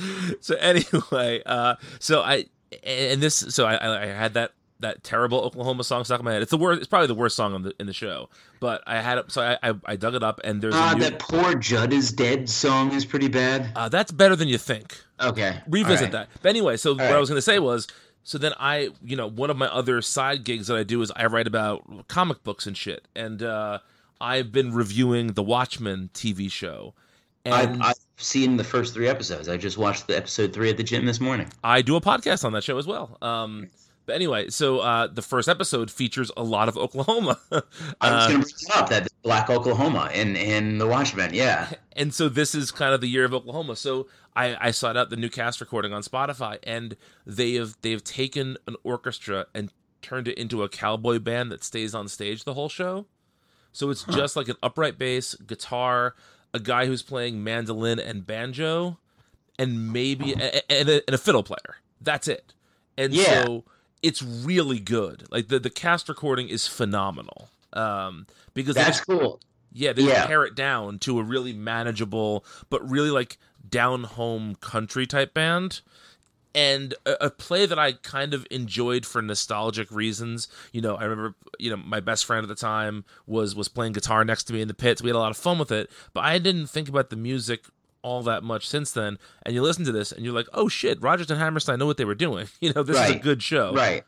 [0.41, 2.47] so anyway, uh, so I
[2.83, 6.41] and this so I, I had that that terrible Oklahoma song stuck in my head.
[6.43, 6.79] It's the worst.
[6.79, 8.29] It's probably the worst song in the in the show.
[8.59, 10.95] But I had it, so I I, I dug it up, and there's Uh, a
[10.95, 13.71] new, that poor Judd is dead song is pretty bad.
[13.75, 14.95] uh, that's better than you think.
[15.19, 16.11] Okay, Revisit all right.
[16.11, 16.29] that.
[16.43, 17.87] But anyway, so what I was going to say was,
[18.23, 21.11] so then I, you know, one of my other side gigs that I do is
[21.15, 23.79] I write about comic books and shit, and uh,
[24.21, 26.93] I've been reviewing the Watchmen TV show,
[27.47, 29.47] and I've, I've seen the first three episodes.
[29.49, 31.47] I just watched the episode three at the gym this morning.
[31.63, 33.17] I do a podcast on that show as well.
[33.21, 33.69] Um,
[34.05, 37.37] but anyway, so uh, the first episode features a lot of Oklahoma.
[37.51, 37.63] I was
[38.01, 41.33] Uh, going to bring up that Black Oklahoma in in the Watchmen.
[41.33, 43.75] Yeah, and so this is kind of the year of Oklahoma.
[43.75, 46.95] So I, I sought out the new cast recording on Spotify, and
[47.25, 51.61] they have they have taken an orchestra and turned it into a cowboy band that
[51.63, 53.07] stays on stage the whole show.
[53.73, 56.15] So it's just like an upright bass, guitar,
[56.53, 58.97] a guy who's playing mandolin and banjo,
[59.59, 61.77] and maybe a, a- and, a, and a fiddle player.
[62.01, 62.53] That's it.
[62.97, 63.43] And Yeah.
[63.45, 63.63] so
[64.01, 65.25] it's really good.
[65.31, 67.49] Like the the cast recording is phenomenal.
[67.73, 69.39] Um, because that's just cool.
[69.73, 70.25] yeah, they Yeah.
[70.25, 73.37] pare it down to a really manageable, but really like
[73.69, 75.81] down home country type band.
[76.57, 80.47] And a, a play that I kind of enjoyed for nostalgic reasons.
[80.71, 83.93] You know, I remember, you know, my best friend at the time was was playing
[83.93, 85.03] guitar next to me in the pits.
[85.03, 87.65] We had a lot of fun with it, but I didn't think about the music
[88.01, 89.19] all that much since then.
[89.43, 91.97] And you listen to this, and you're like, oh shit, Rodgers and Hammerstein know what
[91.97, 92.47] they were doing.
[92.59, 93.71] You know, this is a good show.
[93.73, 94.03] Right.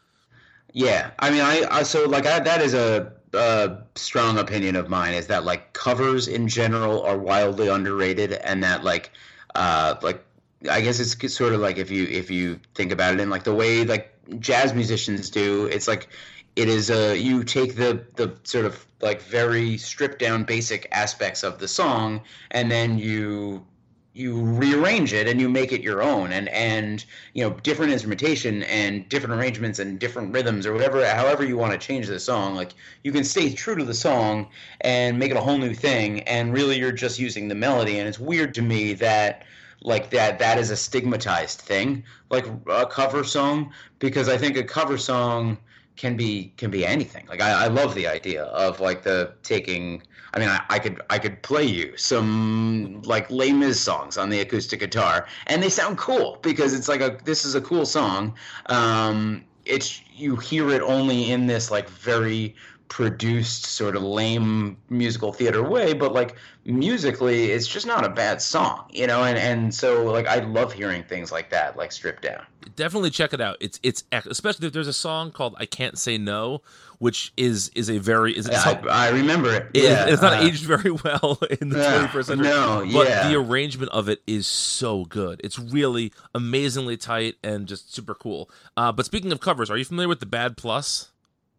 [0.74, 4.90] Yeah, I mean, I, I so like I, that is a, a strong opinion of
[4.90, 9.12] mine is that like covers in general are wildly underrated, and that like
[9.56, 10.24] uh like
[10.70, 13.44] I guess it's sort of like if you if you think about it in like
[13.44, 16.10] the way like jazz musicians do, it's like
[16.56, 21.44] it is a you take the the sort of like very stripped down basic aspects
[21.44, 23.66] of the song, and then you
[24.14, 28.64] you rearrange it and you make it your own and and you know different instrumentation
[28.64, 32.56] and different arrangements and different rhythms or whatever however you want to change the song
[32.56, 34.50] like you can stay true to the song
[34.82, 38.08] and make it a whole new thing and really you're just using the melody and
[38.08, 39.46] it's weird to me that
[39.82, 44.64] like that that is a stigmatized thing like a cover song because i think a
[44.64, 45.58] cover song
[45.96, 50.02] can be can be anything like i, I love the idea of like the taking
[50.34, 54.30] I mean, I, I could I could play you some like Les Mis songs on
[54.30, 57.86] the acoustic guitar, and they sound cool because it's like a this is a cool
[57.86, 58.36] song.
[58.68, 62.56] Um, it's you hear it only in this like very
[62.90, 66.36] produced sort of lame musical theater way, but like
[66.66, 69.24] musically, it's just not a bad song, you know.
[69.24, 72.42] And and so like I love hearing things like that, like stripped down.
[72.76, 73.58] definitely check it out.
[73.62, 76.62] It's it's especially if there's a song called "I Can't Say No,"
[76.98, 79.68] which is is a very is I, I remember it.
[79.74, 82.48] it- yeah, it's not uh, aged very well in the yeah, 21st century.
[82.48, 83.30] no, but yeah.
[83.30, 85.40] the arrangement of it is so good.
[85.44, 88.50] It's really amazingly tight and just super cool.
[88.76, 91.12] Uh, but speaking of covers, are you familiar with the Bad Plus?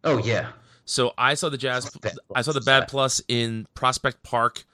[0.03, 0.49] Oh yeah.
[0.91, 1.89] So I saw the Jazz.
[2.35, 2.89] I saw the Bad.
[2.89, 4.65] Plus in Prospect Park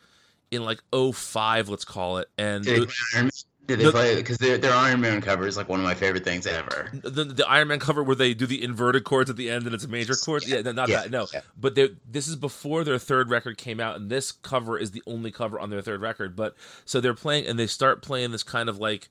[0.50, 3.32] in like 05, let's call it, and Did they it- play Iron Man?
[3.68, 5.94] Did they The- play because their their Iron Man cover is like one of my
[5.94, 6.90] favorite things ever.
[7.04, 9.76] the, the Iron Man cover where they do the inverted chords at the end and
[9.76, 10.48] it's a major chord.
[10.48, 11.12] Yeah, no, not Yeah, that.
[11.12, 11.42] No, yeah.
[11.60, 15.32] but this is before their third record came out, and this cover is the only
[15.32, 16.36] cover on their third record.
[16.36, 16.56] But
[16.86, 19.10] so they're playing, and they start playing this kind of like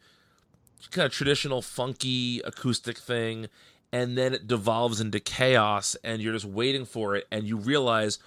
[0.91, 3.49] kind of traditional funky acoustic thing,
[3.93, 8.19] and then it devolves into chaos, and you're just waiting for it, and you realize.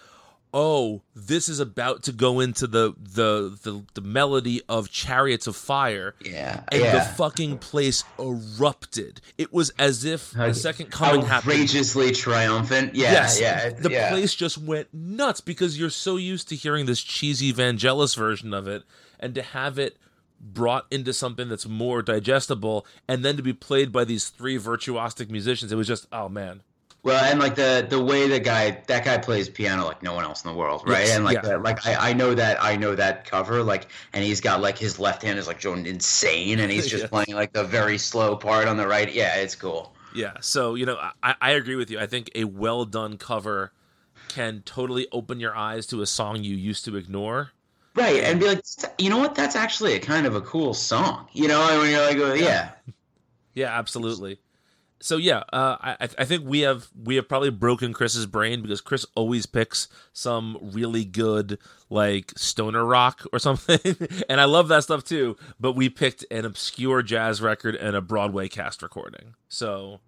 [0.52, 5.56] Oh, this is about to go into the the the, the melody of Chariots of
[5.56, 9.22] Fire, Yeah, and the fucking place erupted.
[9.38, 11.54] It was as if the second coming happened.
[11.54, 12.96] outrageously triumphant.
[12.96, 14.10] Yeah, yes, yeah, the yeah.
[14.10, 18.68] place just went nuts because you're so used to hearing this cheesy Vangelis version of
[18.68, 18.82] it,
[19.20, 19.98] and to have it
[20.40, 25.30] brought into something that's more digestible, and then to be played by these three virtuosic
[25.30, 26.62] musicians, it was just oh man.
[27.02, 30.26] Well, and like the the way the guy that guy plays piano like no one
[30.26, 31.06] else in the world, right?
[31.06, 31.42] Yes, and like yeah.
[31.42, 34.78] that, like I, I know that I know that cover, like, and he's got like
[34.78, 37.10] his left hand is like going insane, and he's just Yeah.
[37.10, 39.12] playing like the very slow part on the right.
[39.14, 39.94] Yeah, it's cool.
[40.14, 42.00] Yeah, so you know, I, I agree with you.
[42.00, 43.72] I think a well done cover
[44.28, 47.52] can totally open your eyes to a song you used to ignore.
[48.00, 48.64] Right, and be like,
[48.98, 49.36] you know what?
[49.36, 51.28] That's actually a kind of a cool song.
[51.34, 52.72] You know, and when you're like, well, yeah,
[53.54, 54.40] Yeah, absolutely.
[55.02, 58.82] So yeah, uh, I I think we have we have probably broken Chris's brain because
[58.82, 61.58] Chris always picks some really good
[61.90, 63.96] like stoner rock or something,
[64.30, 65.38] and I love that stuff too.
[65.60, 69.36] But we picked an obscure jazz record and a Broadway cast recording.
[69.48, 70.00] So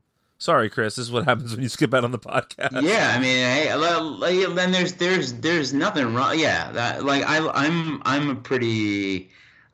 [0.41, 0.95] sorry, Chris.
[0.95, 2.81] This is what happens when you skip out on the podcast.
[2.81, 3.13] yeah.
[3.15, 6.37] I mean, hey, then there's there's there's nothing wrong.
[6.37, 9.29] Yeah, that like I I'm I'm a pretty.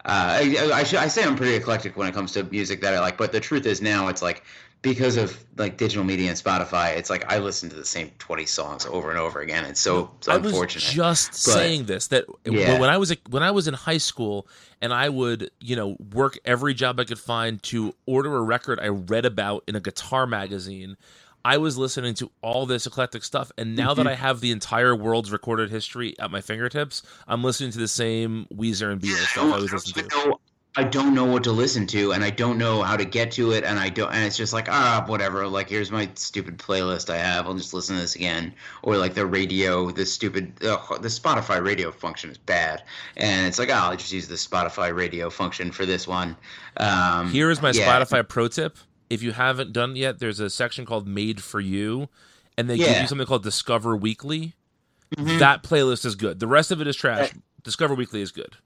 [0.05, 2.99] Uh, I, I, I say I'm pretty eclectic when it comes to music that I
[3.01, 4.43] like, but the truth is now it's like
[4.81, 8.45] because of like digital media and Spotify, it's like I listen to the same 20
[8.45, 9.65] songs over and over again.
[9.65, 10.83] It's so, so I was unfortunate.
[10.83, 12.79] just But- saying this that Yeah.
[12.79, 14.47] when I was when I was in high school
[14.81, 18.79] and I would you know work every job I could find to order a record
[18.79, 20.95] I read about in a guitar magazine.
[21.45, 24.03] I was listening to all this eclectic stuff, and now Mm-hmm.
[24.03, 27.87] that I have the entire world's recorded history at my fingertips, I'm listening to the
[27.87, 30.33] same Weezer and Beatles stuff I was listening to.
[30.77, 33.51] I don't know what to listen to, and I don't know how to get to
[33.51, 35.47] it, and I don't, and it's just like ah, whatever.
[35.47, 37.47] Like here's my stupid playlist I have.
[37.47, 38.53] I'll just listen to this again,
[38.83, 42.83] or like the radio, the stupid, the Spotify radio function is bad,
[43.15, 46.37] and it's like oh, I'll just use the Spotify radio function for this one.
[46.77, 47.87] Um, Here is my yeah.
[47.87, 48.77] Spotify pro tip.
[49.09, 52.07] If you haven't done it yet, there's a section called Made for You,
[52.55, 54.53] and they give you something called Discover Weekly.
[55.15, 55.39] Mhm.
[55.39, 56.39] That playlist is good.
[56.39, 57.31] The rest of it is trash.
[57.63, 58.57] Discover Weekly is good.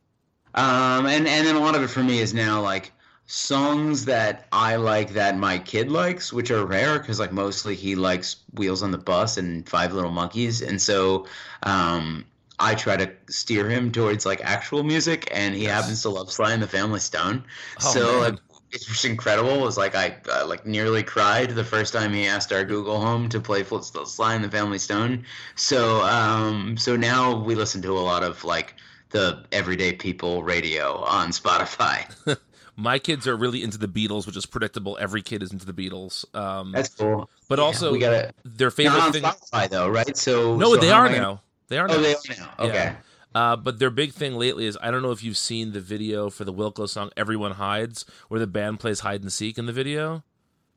[0.55, 2.91] Um, and and then a lot of it for me is now like
[3.25, 7.95] songs that I like that my kid likes, which are rare because like mostly he
[7.95, 11.25] likes Wheels on the Bus and Five Little Monkeys, and so
[11.63, 12.25] um,
[12.59, 16.51] I try to steer him towards like actual music, and he happens to love Sly
[16.51, 17.43] and the Family Stone.
[17.77, 18.19] Oh, so man.
[18.19, 18.39] like,
[18.73, 19.51] it's just incredible.
[19.51, 22.99] It was like I uh, like nearly cried the first time he asked our Google
[22.99, 25.25] Home to play Fl- Sly and the Family Stone.
[25.55, 28.75] So um, so now we listen to a lot of like
[29.11, 32.05] the everyday people radio on Spotify.
[32.77, 34.97] My kids are really into the Beatles, which is predictable.
[34.99, 36.23] Every kid is into the Beatles.
[36.35, 37.29] Um, That's cool.
[37.47, 39.23] but Yeah, also we gotta their favorite on thing.
[39.23, 40.15] Spotify though, right?
[40.17, 41.41] So No, so they are I now.
[41.67, 41.95] They are now.
[41.95, 42.53] Oh, they are now.
[42.59, 42.73] Okay.
[42.73, 42.95] Yeah.
[43.33, 46.29] Uh, but their big thing lately is I don't know if you've seen the video
[46.29, 49.73] for the Wilco song "Everyone Hides," where the band plays hide and seek in the
[49.73, 50.23] video.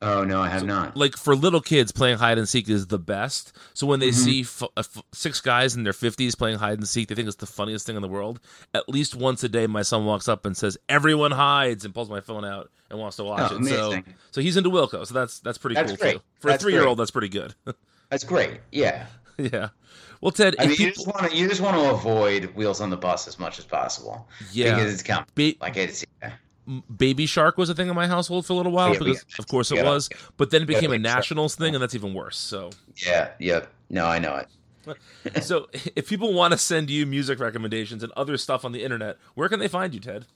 [0.07, 0.97] Oh no, I have not.
[0.97, 3.57] Like for little kids, playing hide and seek is the best.
[3.73, 4.25] So when they Mm-hmm.
[4.25, 7.27] see f- uh, f- six guys in their fifties playing hide and seek, they think
[7.29, 8.39] it's the funniest thing in the world.
[8.75, 12.11] At least once a day, my son walks up and says, "Everyone hides," and pulls
[12.11, 13.65] my phone out and wants to watch Oh, it.
[13.67, 14.05] So, amazing.
[14.31, 15.07] so he's into Wilco.
[15.07, 16.15] So that's that's pretty That's cool great.
[16.17, 16.23] too.
[16.41, 17.03] For a three-year-old, great.
[17.03, 17.55] that's pretty good.
[18.11, 18.61] That's great.
[18.71, 19.07] Yeah.
[19.39, 19.71] yeah.
[20.21, 22.81] Well, Ted, I mean, you people, just want to you just want to avoid wheels
[22.81, 24.29] on the bus as much as possible.
[24.53, 24.75] Yeah.
[24.77, 25.25] because it's coming.
[25.35, 26.33] Ba- like it's yeah.
[26.97, 29.47] Baby Shark was a thing in my household for a little while Yeah, because, of
[29.49, 30.09] course, it yeah, was.
[30.37, 32.39] But then it became a nationals thing, and that's even worse.
[32.39, 32.71] So,
[33.05, 33.67] yeah, yeah.
[33.91, 34.49] No, I know it.
[35.43, 39.19] so if people want to send you music recommendations and other stuff on the internet,
[39.35, 40.27] where can they find you, Ted?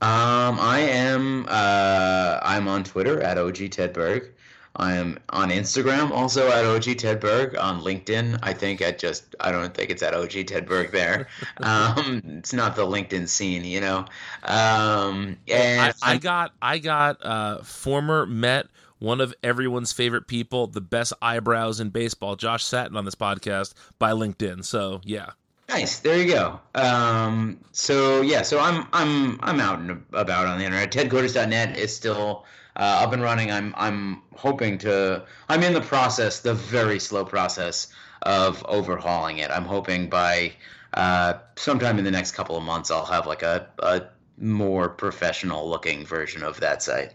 [0.00, 4.30] Um, I am uh, I'm on Twitter at OG Tedberg.
[4.78, 7.60] I am on Instagram also at OG Tedberg.
[7.60, 11.28] On LinkedIn, I think at just I don't think it's at OG Tedberg there.
[11.58, 14.06] um, it's not the LinkedIn scene, you know.
[14.44, 18.68] Um, and I, I got I got uh, former Met,
[19.00, 23.74] one of everyone's favorite people, the best eyebrows in baseball, Josh Satin on this podcast
[23.98, 24.64] by LinkedIn.
[24.64, 25.30] So yeah,
[25.68, 25.98] Nice.
[25.98, 26.60] There you go.
[26.74, 30.90] Um, so yeah, so I'm I'm I'm out and about on the internet.
[30.90, 32.46] TedQuarters.net is still
[32.78, 33.50] uh, up and running.
[33.50, 35.24] I'm I'm hoping to.
[35.48, 37.88] I'm in the process, the very slow process
[38.22, 39.50] of overhauling it.
[39.50, 40.52] I'm hoping by
[40.94, 44.02] uh, sometime in the next couple of months, I'll have like a, a
[44.38, 47.14] more professional looking version of that site.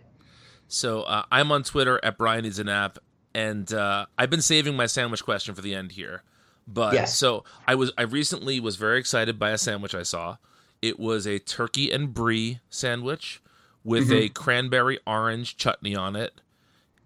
[0.68, 3.00] So uh, I'm on Twitter at Brian Needs an App,
[3.34, 6.24] and uh, I've been saving my sandwich question for the end here.
[6.66, 7.18] But Yes.
[7.18, 10.38] so I was I recently was very excited by a sandwich I saw.
[10.82, 13.42] It was a turkey and brie sandwich
[13.84, 16.40] with a cranberry orange chutney on it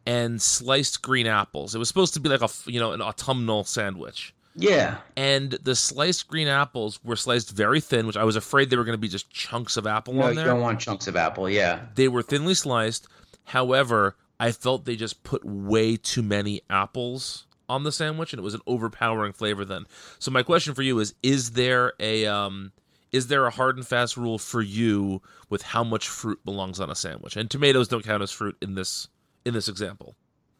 [0.05, 1.75] and sliced green apples.
[1.75, 4.33] It was supposed to be like a you know an autumnal sandwich.
[4.55, 4.97] Yeah.
[5.15, 8.83] And the sliced green apples were sliced very thin, which I was afraid they were
[8.83, 11.47] going to be just chunks of apple No, on you don't want chunks of apple.
[11.47, 11.81] Yeah.
[11.93, 13.07] They were thinly sliced.
[13.43, 18.43] However, I felt they just put way too many apples on the sandwich, and it
[18.43, 19.63] was an overpowering flavor.
[19.63, 19.85] Then,
[20.19, 22.71] so my question for you is: Is there a um,
[23.11, 26.89] is there a hard and fast rule for you with how much fruit belongs on
[26.89, 27.35] a sandwich?
[27.35, 29.07] And tomatoes don't count as fruit in this
[29.45, 30.15] in this example.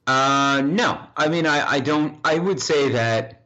[0.06, 1.02] Uh, no.
[1.18, 2.20] I mean, I, I don't.
[2.24, 3.44] I would say that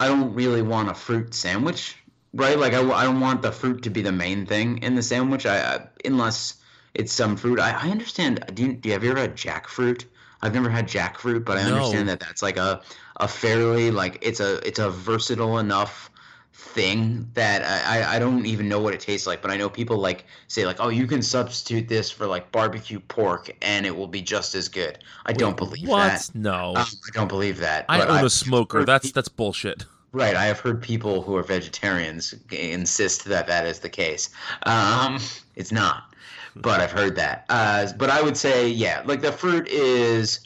[0.00, 1.96] I don't really want a fruit sandwich,
[2.32, 2.58] right?
[2.58, 5.44] Like, I, I don't want the fruit to be the main thing in the sandwich.
[5.46, 6.54] I, I unless
[6.94, 7.60] it's some fruit.
[7.60, 8.44] I, I understand.
[8.54, 10.04] Do you, do you have you ever had jackfruit?
[10.40, 11.76] I've never had jackfruit, but I No.
[11.76, 12.82] understand that that's like a
[13.18, 16.10] a fairly like it's a it's a versatile enough
[16.62, 19.98] thing that I, I- don't even know what it tastes like, but I know people
[19.98, 24.06] like say like, oh, you can substitute this for like barbecue pork and it will
[24.06, 24.98] be just as good.
[25.26, 26.08] I don't believe what?
[26.08, 26.30] that.
[26.34, 27.84] No, Um, I don't believe that.
[27.88, 28.84] I own I've a smoker.
[28.84, 29.84] That's that's bullshit.
[30.12, 30.34] right.
[30.36, 34.30] I have heard people who are vegetarians insist that that is the case.
[34.64, 35.18] Um,
[35.56, 36.14] it's not,
[36.56, 37.44] but I've heard that.
[37.50, 40.40] Uh, but I would say, yeah, like the fruit is.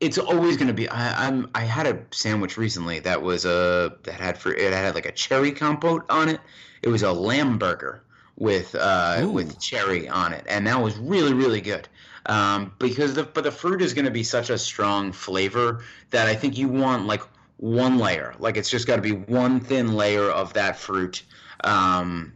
[0.00, 0.88] It's always going to be.
[0.88, 1.50] I, I'm.
[1.54, 5.12] I had a sandwich recently that was a that had for it had like a
[5.12, 6.40] cherry compote on it.
[6.82, 8.02] It was a lamb burger
[8.36, 9.30] with uh, Ooh.
[9.30, 11.88] with cherry on it, and that was really really good.
[12.26, 16.28] um, because the but the fruit is going to be such a strong flavor that
[16.28, 17.22] I think you want like
[17.58, 21.22] one layer, like it's just got to be one thin layer of that fruit.
[21.64, 22.34] Um,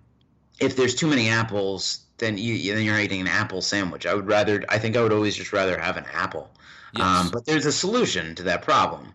[0.60, 4.06] if there's too many apples, then you then you're eating an apple sandwich.
[4.06, 6.50] I would rather, I think I would always just rather have an apple.
[6.96, 7.06] Yes.
[7.06, 9.14] Um, but there's a solution to that problem,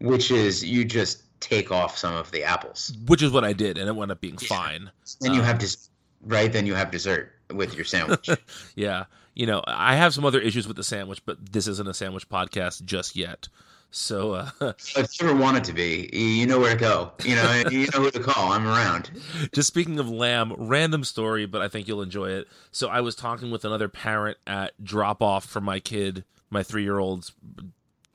[0.00, 2.92] which is you just take off some of the apples.
[3.06, 4.48] Which is what I did, and it wound up being yeah.
[4.48, 4.90] fine.
[5.20, 5.88] Then um, you have des-
[6.22, 6.52] right.
[6.52, 8.30] Then you have dessert with your sandwich.
[8.74, 9.04] yeah,
[9.34, 12.28] you know, I have some other issues with the sandwich, but this isn't a sandwich
[12.28, 13.48] podcast just yet.
[13.90, 14.50] So, uh,
[14.96, 17.12] if you ever want it to be, you know where to go.
[17.24, 18.50] You know, you know who to call.
[18.50, 19.08] I'm around.
[19.52, 22.48] Just speaking of lamb, random story, but I think you'll enjoy it.
[22.72, 26.82] So, I was talking with another parent at drop off for my kid, my three
[26.82, 27.32] year old's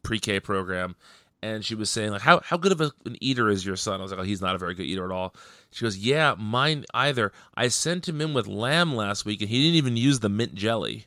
[0.02, 0.96] pre K program,
[1.44, 4.00] and she was saying like, "How how good of a, an eater is your son?"
[4.00, 5.36] I was like, "Oh, he's not a very good eater at all."
[5.72, 7.32] She goes, "Yeah, mine either.
[7.56, 10.56] I sent him in with lamb last week, and he didn't even use the mint
[10.56, 11.06] jelly."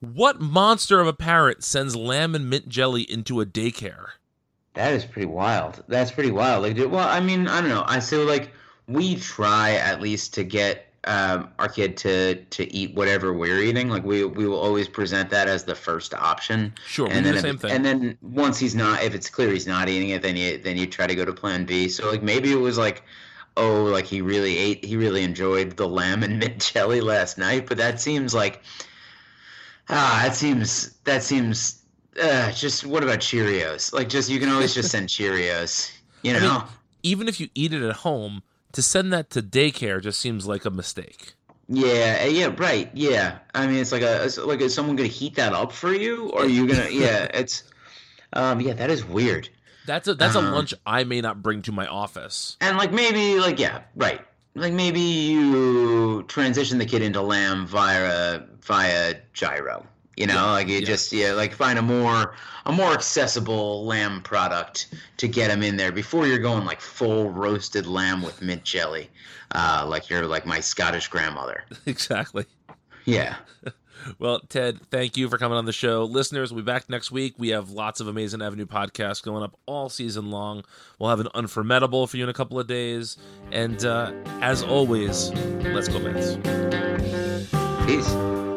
[0.00, 4.08] What monster of a parent sends lamb and mint jelly into a daycare?
[4.74, 5.82] That is pretty wild.
[5.88, 6.62] That's pretty wild.
[6.62, 7.84] Like, well, I mean, I don't know.
[7.86, 8.52] I so like
[8.86, 13.88] we try at least to get um, our kid to to eat whatever we're eating.
[13.88, 16.74] Like we we will always present that as the first option.
[16.86, 17.70] Sure, and then the same thing.
[17.70, 20.76] And then once he's not, if it's clear he's not eating it, then you then
[20.76, 21.88] you try to go to Plan B.
[21.88, 23.02] So like maybe it was like,
[23.56, 27.66] oh, like he really ate, he really enjoyed the lamb and mint jelly last night.
[27.66, 28.62] But that seems like
[29.88, 31.82] Ah, that seems that seems
[32.20, 33.92] uh, just what about Cheerios?
[33.92, 35.92] Like just you can always just send Cheerios,
[36.22, 36.38] you know.
[36.38, 36.62] I mean,
[37.02, 38.42] even if you eat it at home,
[38.72, 41.34] to send that to daycare just seems like a mistake.
[41.68, 42.90] Yeah, eh, yeah, right.
[42.94, 45.92] Yeah, I mean, it's like a it's like is someone gonna heat that up for
[45.92, 46.88] you, or are you gonna?
[46.90, 47.64] yeah, it's
[48.32, 49.48] um, yeah, that is weird.
[49.86, 50.52] That's a that's a uh-huh.
[50.52, 52.56] lunch I may not bring to my office.
[52.60, 54.20] And like maybe like yeah, right.
[54.54, 59.86] Like maybe you transition the kid into lamb via via gyro.
[60.16, 60.86] You know, yeah, like you yeah.
[60.86, 65.76] just yeah, like find a more a more accessible lamb product to get them in
[65.76, 69.10] there before you're going like full roasted lamb with mint jelly,
[69.54, 71.64] uh, like you're like my Scottish grandmother.
[71.86, 72.46] Exactly.
[73.04, 73.36] Yeah.
[74.18, 76.04] Well, Ted, thank you for coming on the show.
[76.04, 77.34] Listeners, we'll be back next week.
[77.38, 80.62] We have lots of Amazin' Avenue podcasts going up all season long.
[80.98, 83.16] We'll have an unformidable for you in a couple of days.
[83.50, 85.32] And uh, as always,
[85.64, 86.36] let's go, Mets.
[87.86, 88.55] Peace.